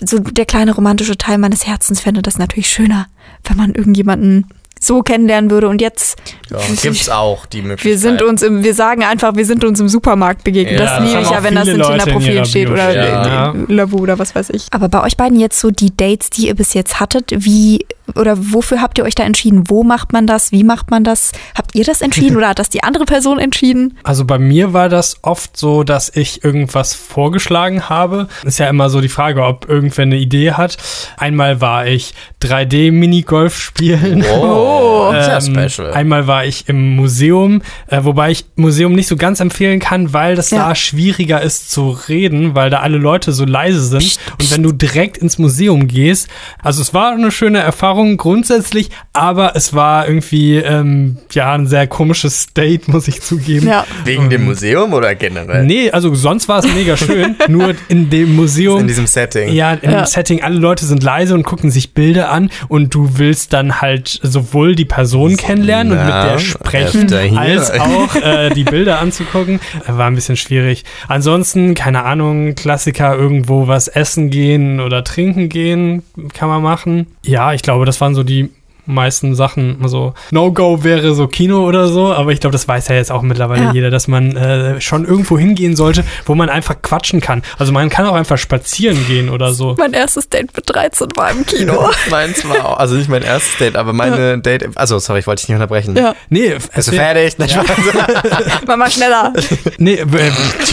[0.00, 3.06] so der kleine romantische Teil meines Herzens fände das natürlich schöner,
[3.44, 4.46] wenn man irgendjemanden
[4.80, 6.16] so kennenlernen würde und jetzt
[6.50, 7.84] Ja, gibt's auch die Möglichkeit.
[7.84, 10.80] wir sind uns im, wir sagen einfach, wir sind uns im Supermarkt begegnet.
[10.80, 13.54] Ja, das liebe ich ja, wenn das in in Tinder-Profilen ihrer steht Bio oder ja.
[13.68, 14.66] Lavu oder was weiß ich.
[14.72, 17.86] Aber bei euch beiden jetzt so die Dates, die ihr bis jetzt hattet, wie
[18.16, 19.64] oder wofür habt ihr euch da entschieden?
[19.68, 20.52] Wo macht man das?
[20.52, 21.32] Wie macht man das?
[21.56, 23.96] Habt ihr das entschieden oder hat das die andere Person entschieden?
[24.04, 28.28] Also bei mir war das oft so, dass ich irgendwas vorgeschlagen habe.
[28.44, 30.76] Ist ja immer so die Frage, ob irgendwer eine Idee hat.
[31.16, 34.24] Einmal war ich 3D-Minigolf spielen.
[34.24, 35.92] Oh, sehr Ähm, special.
[35.92, 40.34] Einmal war ich im Museum, äh, wobei ich Museum nicht so ganz empfehlen kann, weil
[40.36, 40.68] das Ja.
[40.68, 44.18] da schwieriger ist zu reden, weil da alle Leute so leise sind.
[44.38, 46.28] Und wenn du direkt ins Museum gehst,
[46.62, 51.86] also es war eine schöne Erfahrung grundsätzlich, aber es war irgendwie ähm, ja ein sehr
[51.86, 53.66] komisches State, muss ich zugeben.
[53.66, 53.84] Ja.
[54.04, 55.64] Wegen dem Museum oder generell?
[55.64, 58.80] Nee, also sonst war es mega schön, nur in dem Museum.
[58.80, 59.52] In diesem Setting.
[59.52, 60.02] Ja, in Ja.
[60.02, 63.80] dem Setting, alle Leute sind leise und gucken sich Bilder an und du willst dann
[63.80, 69.00] halt sowohl die Person kennenlernen und mit Na, der sprechen, als auch äh, die Bilder
[69.00, 69.60] anzugucken.
[69.86, 70.84] War ein bisschen schwierig.
[71.08, 76.02] Ansonsten, keine Ahnung, Klassiker, irgendwo was essen gehen oder trinken gehen,
[76.34, 77.06] kann man machen.
[77.24, 78.50] Ja, ich glaube, das waren so die
[78.86, 79.78] meisten Sachen.
[79.82, 83.22] Also No-Go wäre so Kino oder so, aber ich glaube, das weiß ja jetzt auch
[83.22, 83.72] mittlerweile Ja.
[83.72, 87.42] jeder, dass man äh, schon irgendwo hingehen sollte, wo man einfach quatschen kann.
[87.58, 89.74] Also man kann auch einfach spazieren gehen oder so.
[89.78, 91.88] Mein erstes Date mit 13 war im Kino.
[92.10, 95.40] Meins war auch, also nicht mein erstes Date, aber meine Date, also sorry, ich wollte
[95.42, 95.96] dich nicht unterbrechen.
[95.96, 96.14] ja.
[96.28, 97.36] Nee, Bist du fertig?
[98.66, 99.32] Mach mal schneller.
[99.78, 100.04] Nee, äh,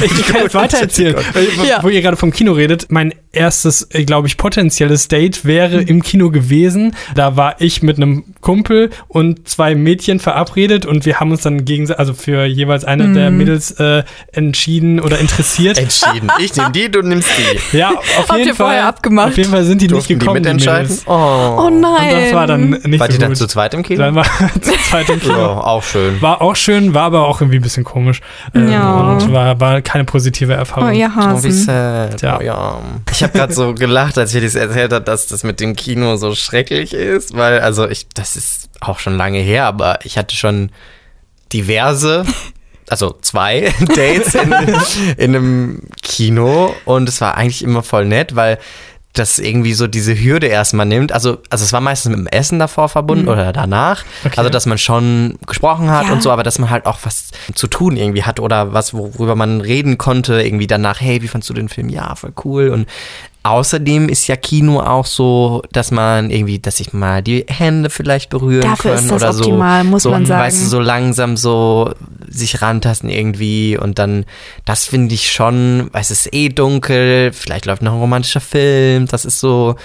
[0.03, 1.16] ich kann jetzt weiter erzählen,
[1.57, 1.82] wo- Ja.
[1.84, 2.88] wo ihr gerade vom Kino redet.
[2.89, 6.95] Mein erstes, glaube ich, potenzielles Date wäre im Kino gewesen.
[7.16, 11.66] Da war ich mit einem Kumpel und zwei Mädchen verabredet und wir haben uns dann
[11.66, 15.78] gegenseitig, also für jeweils eine der Mädels äh, entschieden oder interessiert.
[15.80, 16.30] Entschieden.
[16.40, 17.30] Ich nehme die, du nimmst
[17.72, 17.78] die.
[17.78, 18.66] Ja, auf Habt jeden ihr Fall.
[18.68, 19.30] vorher abgemacht?
[19.30, 20.42] Auf jeden Fall sind die Durften nicht die gekommen.
[20.42, 20.84] mitentscheiden?
[20.90, 21.04] Mädels.
[21.08, 21.66] Oh.
[21.66, 22.16] Oh nein.
[22.16, 23.38] Und das war dann nicht Wart so ihr dann gut.
[23.38, 24.00] zu zweit im Kino?
[24.00, 24.24] Dann war
[24.62, 25.46] zu zweit im Ja, Kino.
[25.60, 26.22] auch schön.
[26.22, 28.22] War auch schön, war aber auch irgendwie ein bisschen komisch.
[28.56, 29.00] Ähm, Ja.
[29.12, 30.90] Und war, war keine positive Erfahrung.
[30.90, 31.52] Oh, ihr Oh, wie Hasen.
[31.52, 32.22] sad.
[32.22, 32.38] Ja.
[32.40, 32.80] Oh, ja.
[33.12, 35.76] Ich habe gerade so gelacht, als ich dir das erzählt habe, dass das mit dem
[35.76, 40.18] Kino so schrecklich ist, weil, also ich, das ist auch schon lange her, aber ich
[40.18, 40.72] hatte schon
[41.54, 42.26] diverse,
[42.90, 44.54] also zwei Dates in,
[45.18, 48.58] in einem Kino und es war eigentlich immer voll nett, weil
[49.14, 51.12] das irgendwie so diese Hürde erstmal nimmt.
[51.12, 54.04] Also, also es war meistens mit dem Essen davor verbunden oder danach.
[54.24, 54.36] Okay.
[54.38, 56.14] Also, dass man schon gesprochen hat Ja.
[56.14, 59.36] und so, aber dass man halt auch was zu tun irgendwie hat oder was, worüber
[59.36, 61.90] man reden konnte, irgendwie danach, hey, wie fandst du den Film?
[61.90, 62.70] Ja, voll cool.
[62.70, 62.88] Und
[63.44, 68.30] außerdem ist ja Kino auch so, dass man irgendwie, dass sich mal die Hände vielleicht
[68.30, 69.44] berühren Dafür können ist das oder so.
[69.46, 70.42] optimal, muss so, man sagen.
[70.42, 71.94] Weißt du, so langsam so
[72.28, 74.26] sich rantasten irgendwie und dann,
[74.66, 79.08] das finde ich schon, weil es ist eh dunkel, vielleicht läuft noch ein romantischer Film,
[79.08, 79.76] das ist so,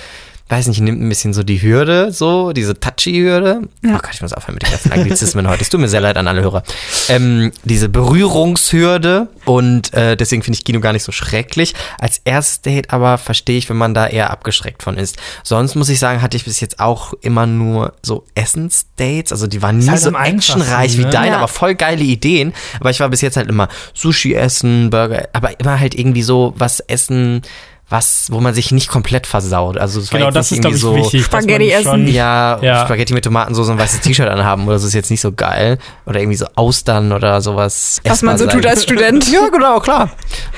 [0.49, 3.63] weiß nicht, nimmt ein bisschen so die Hürde, so, diese touchy-Hürde.
[3.83, 3.95] Ja.
[3.97, 5.63] Oh Gott, ich muss aufhören mit den ganzen Anglizismen heute.
[5.63, 6.63] Es tut mir sehr leid an alle Hörer.
[7.09, 11.75] Ähm, diese Berührungshürde und äh, deswegen finde ich Kino gar nicht so schrecklich.
[11.99, 15.17] Als erstes Date aber verstehe ich, wenn man da eher abgeschreckt von ist.
[15.43, 19.63] Sonst muss ich sagen, hatte ich bis jetzt auch immer nur so Essensdates, also die
[19.63, 21.11] waren nie halt so actionreich wie ne?
[21.11, 21.37] deine, Ja.
[21.39, 22.53] aber voll geile Ideen.
[22.81, 26.53] Aber ich war bis jetzt halt immer Sushi essen, Burger, aber immer halt irgendwie so
[26.57, 27.43] was essen,
[27.89, 29.77] was, wo man sich nicht komplett versaut.
[29.77, 31.25] Also es war Genau, jetzt das nicht ist, glaube ich, irgendwie so, wichtig.
[31.27, 31.85] Spaghetti essen.
[31.85, 32.85] schon- ja, Ja.
[32.85, 35.79] Spaghetti mit Tomatensauce und ein weißes T-Shirt anhaben oder so ist jetzt nicht so geil.
[36.07, 38.01] Oder irgendwie so Austern oder sowas.
[38.05, 38.71] Was man so essbar tut sein.
[38.73, 39.27] als Student.
[39.33, 40.11] Ja, genau, klar.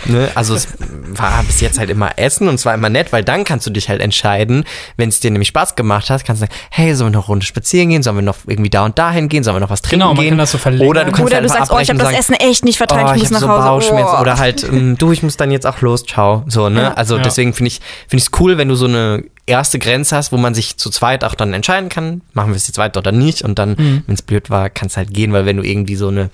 [0.04, 0.28] Ne?
[0.34, 0.68] Also es
[1.10, 3.70] war bis jetzt halt immer Essen und es war immer nett, weil dann kannst du
[3.70, 4.64] dich halt entscheiden,
[4.96, 7.28] wenn es dir nämlich Spaß gemacht hat, kannst du sagen, hey, sollen wir noch eine
[7.32, 9.82] Runde spazieren gehen, sollen wir noch irgendwie da und dahin gehen, sollen wir noch was
[9.82, 10.30] trinken Genau, man gehen?
[10.30, 10.88] kann das so verlängern.
[10.88, 13.08] Oder du kannst Oder halt du sagst, oh, ich habe das Essen echt nicht vertragen,
[13.10, 13.88] oh, ich ich muss habe nach so Hause.
[13.90, 14.20] Bauchschmerzen Oh.
[14.20, 16.44] oder halt, ähm, du, ich muss dann jetzt auch los, ciao.
[16.46, 16.82] So, ne?
[16.82, 16.92] Ja.
[16.94, 17.24] Also Ja.
[17.24, 20.36] deswegen finde ich finde ich es cool, wenn du so eine erste Grenze hast, wo
[20.36, 23.42] man sich zu zweit auch dann entscheiden kann, machen wir es zu zweit oder nicht
[23.42, 24.02] und dann, Mhm.
[24.06, 26.30] wenn es blöd war, kann es halt gehen, weil wenn du irgendwie so eine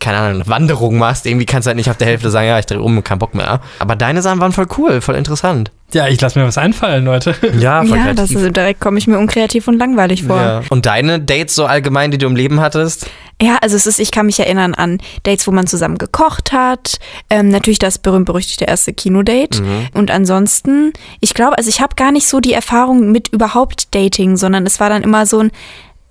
[0.00, 2.66] keine Ahnung, Wanderung machst, irgendwie kannst du halt nicht auf der Hälfte sagen, ja, ich
[2.66, 3.60] drehe um, kein Bock mehr.
[3.78, 5.70] Aber deine Sachen waren voll cool, voll interessant.
[5.92, 7.34] Ja, ich lasse mir was einfallen, Leute.
[7.58, 10.40] Ja, Ja, das ist, direkt komme ich mir unkreativ und langweilig vor.
[10.40, 10.62] ja.
[10.68, 13.06] Und deine Dates so allgemein, die du im Leben hattest?
[13.40, 16.98] Ja, also es ist, ich kann mich erinnern an Dates, wo man zusammen gekocht hat.
[17.30, 19.62] Ähm, natürlich das berühmt-berüchtigte erste Kinodate.
[19.62, 19.88] Mhm.
[19.94, 24.36] Und ansonsten, ich glaube, also ich habe gar nicht so die Erfahrung mit überhaupt Dating,
[24.36, 25.50] sondern es war dann immer so ein,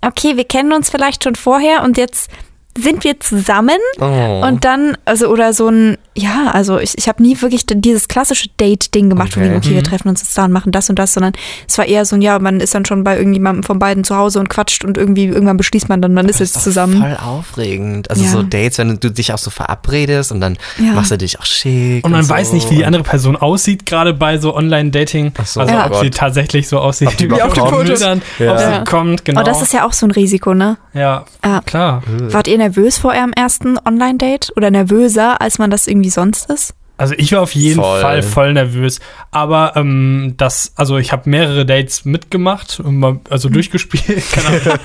[0.01, 2.29] okay, wir kennen uns vielleicht schon vorher und jetzt
[2.77, 4.41] sind wir zusammen Oh.
[4.47, 8.49] und dann, also oder so ein, ja, also ich, ich habe nie wirklich dieses klassische
[8.59, 9.47] Date-Ding gemacht, Okay.
[9.47, 9.83] von okay, wir Mhm.
[9.83, 11.33] treffen uns jetzt da und machen das und das, sondern
[11.67, 14.15] es war eher so ein, ja, man ist dann schon bei irgendjemandem von beiden zu
[14.15, 16.99] Hause und quatscht und irgendwie, irgendwann beschließt man dann, man ist Das jetzt zusammen.
[17.01, 18.09] Voll aufregend.
[18.09, 18.29] Also Ja.
[18.31, 20.93] so Dates, wenn du dich auch so verabredest und dann Ja.
[20.93, 22.03] machst du dich auch schick.
[22.05, 22.29] Und man so.
[22.33, 25.31] weiß nicht, wie die andere Person aussieht, gerade bei so Online-Dating.
[25.37, 25.85] Ach so, also Ja.
[25.87, 27.85] ob oh sie tatsächlich so aussieht Ob die wie auf den kommt.
[27.85, 28.51] Bildern, Ja.
[28.53, 28.77] ob Ja.
[28.79, 29.41] sie kommt, genau.
[29.41, 30.77] Oh, das ist ja auch so ein Risiko, ne?
[30.93, 31.61] ja, Ja.
[31.65, 32.03] klar.
[32.29, 36.73] Wart ihr nervös vor eurem ersten Online-Date oder nervöser, als man das irgendwie sonst ist?
[37.03, 37.99] Also ich war auf jeden Voll.
[37.99, 39.01] Fall voll nervös.
[39.29, 42.81] Aber ähm, das, also ich habe mehrere Dates mitgemacht,
[43.29, 44.79] also durchgespielt, keine Ahnung.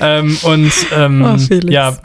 [0.00, 1.96] ähm, und ähm, Oh, ja,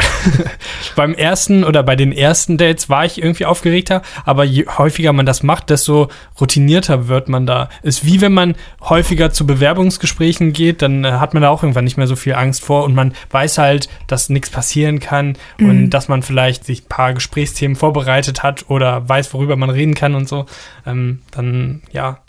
[0.95, 5.27] beim ersten oder bei den ersten Dates war ich irgendwie aufgeregter, aber je häufiger man
[5.27, 6.09] das macht, desto
[6.41, 7.69] routinierter wird man da.
[7.83, 11.83] Ist wie wenn man häufiger zu Bewerbungsgesprächen geht, dann äh, hat man da auch irgendwann
[11.83, 15.91] nicht mehr so viel Angst vor und man weiß halt, dass nichts passieren kann und
[15.91, 20.15] dass man vielleicht sich ein paar Gesprächsthemen vorbereitet hat oder weiß, worüber man reden kann
[20.15, 20.45] und so.
[20.85, 22.19] Ähm, dann, ja,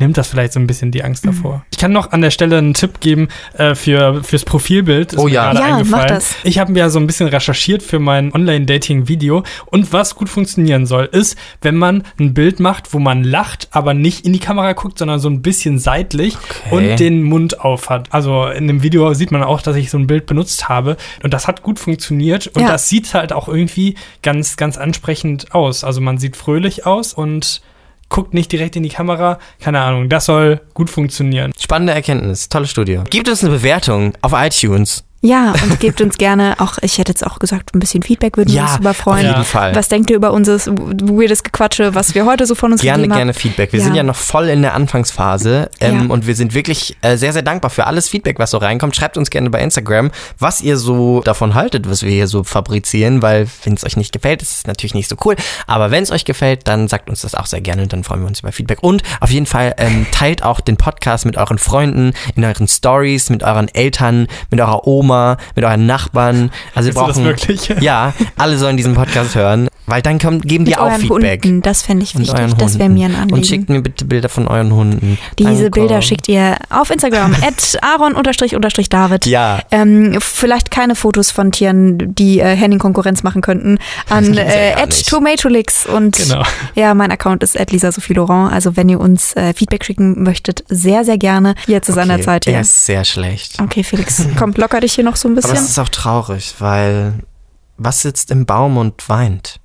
[0.00, 1.64] nimmt das vielleicht so ein bisschen die Angst davor.
[1.70, 5.12] Ich kann noch an der Stelle einen Tipp geben äh, für, fürs Profilbild.
[5.12, 5.52] Ist Oh mir ja.
[5.52, 6.08] gerade Ja, mach eingefallen.
[6.08, 6.34] das.
[6.44, 10.86] Ich habe mir ja so ein bisschen recherchiert für mein Online-Dating-Video und was gut funktionieren
[10.86, 14.72] soll, ist, wenn man ein Bild macht, wo man lacht, aber nicht in die Kamera
[14.72, 16.36] guckt, sondern so ein bisschen seitlich
[16.66, 16.90] Okay.
[16.92, 18.08] und den Mund auf hat.
[18.12, 21.32] Also in dem Video sieht man auch, dass ich so ein Bild benutzt habe und
[21.34, 22.68] das hat gut funktioniert und Ja.
[22.68, 25.84] das sieht halt auch irgendwie ganz, ganz ansprechend aus.
[25.84, 27.60] Also man sieht fröhlich aus und
[28.10, 29.38] guckt nicht direkt in die Kamera.
[29.58, 31.52] Keine Ahnung, das soll gut funktionieren.
[31.58, 33.04] Spannende Erkenntnis, tolles Studio.
[33.08, 35.04] Gibt uns eine Bewertung auf iTunes.
[35.22, 38.48] Ja, und gebt uns gerne auch, ich hätte jetzt auch gesagt, ein bisschen Feedback würden
[38.48, 39.26] wir Ja, uns über auf freuen.
[39.26, 39.74] jeden Fall.
[39.74, 43.16] Was denkt ihr über unser weirdes Gequatsche, was wir heute so von uns Gerne, gegeben
[43.18, 43.38] gerne haben?
[43.38, 43.72] Feedback.
[43.72, 43.84] Wir Ja.
[43.84, 46.06] sind ja noch voll in der Anfangsphase ähm, Ja.
[46.14, 48.96] und wir sind wirklich äh, sehr, sehr dankbar für alles Feedback, was so reinkommt.
[48.96, 53.20] Schreibt uns gerne bei Instagram, was ihr so davon haltet, was wir hier so fabrizieren,
[53.20, 55.36] weil wenn es euch nicht gefällt, ist es natürlich nicht so cool.
[55.66, 58.20] Aber wenn es euch gefällt, dann sagt uns das auch sehr gerne und dann freuen
[58.22, 58.82] wir uns über Feedback.
[58.82, 63.28] Und auf jeden Fall ähm, teilt auch den Podcast mit euren Freunden, in euren Stories,
[63.28, 65.09] mit euren Eltern, mit eurer Oma,
[65.54, 66.50] mit euren Nachbarn.
[66.74, 67.68] Also wir Willst das brauchen wirklich?
[67.80, 71.44] ja, alle sollen diesen Podcast hören, weil dann kommt, geben die auch Feedback.
[71.44, 72.38] Hunden, das fände ich wichtig.
[72.58, 73.34] Das wäre mir ein Anliegen.
[73.34, 75.18] Und schickt mir bitte Bilder von euren Hunden.
[75.38, 75.70] Diese Danke.
[75.70, 79.26] Bilder schickt ihr auf Instagram, at aaron-david.
[79.26, 79.60] Ja.
[79.70, 83.78] Ähm, vielleicht keine Fotos von Tieren, die äh, Henning-Konkurrenz machen könnten,
[84.08, 85.86] an ja äh, at tomatolix.
[85.86, 86.42] Und Genau.
[86.74, 88.52] ja, mein Account ist at Lisa Sophie Laurent.
[88.52, 91.54] Also wenn ihr uns äh, Feedback schicken möchtet, sehr, sehr gerne.
[91.66, 92.60] Hier zu seiner Okay, Zeit Er hier.
[92.60, 93.60] ist sehr schlecht.
[93.60, 95.66] Okay, Felix, komm, locker dich hier noch so ein Aber es bisschen.
[95.66, 97.14] ist auch traurig, weil
[97.76, 99.56] was sitzt im Baum und weint?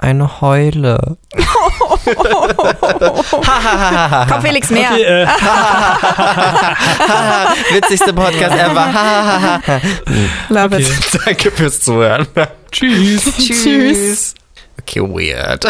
[0.00, 1.18] Eine Heule.
[4.28, 4.92] Komm, Felix, mehr.
[4.92, 5.26] Okay, äh,
[7.74, 9.82] Witzigste Podcast ever.
[10.48, 10.84] Love okay.
[10.84, 11.20] it.
[11.26, 12.26] Danke fürs Zuhören.
[12.70, 13.24] Tschüss.
[13.36, 14.34] Tschüss.
[14.80, 15.66] Okay, weird.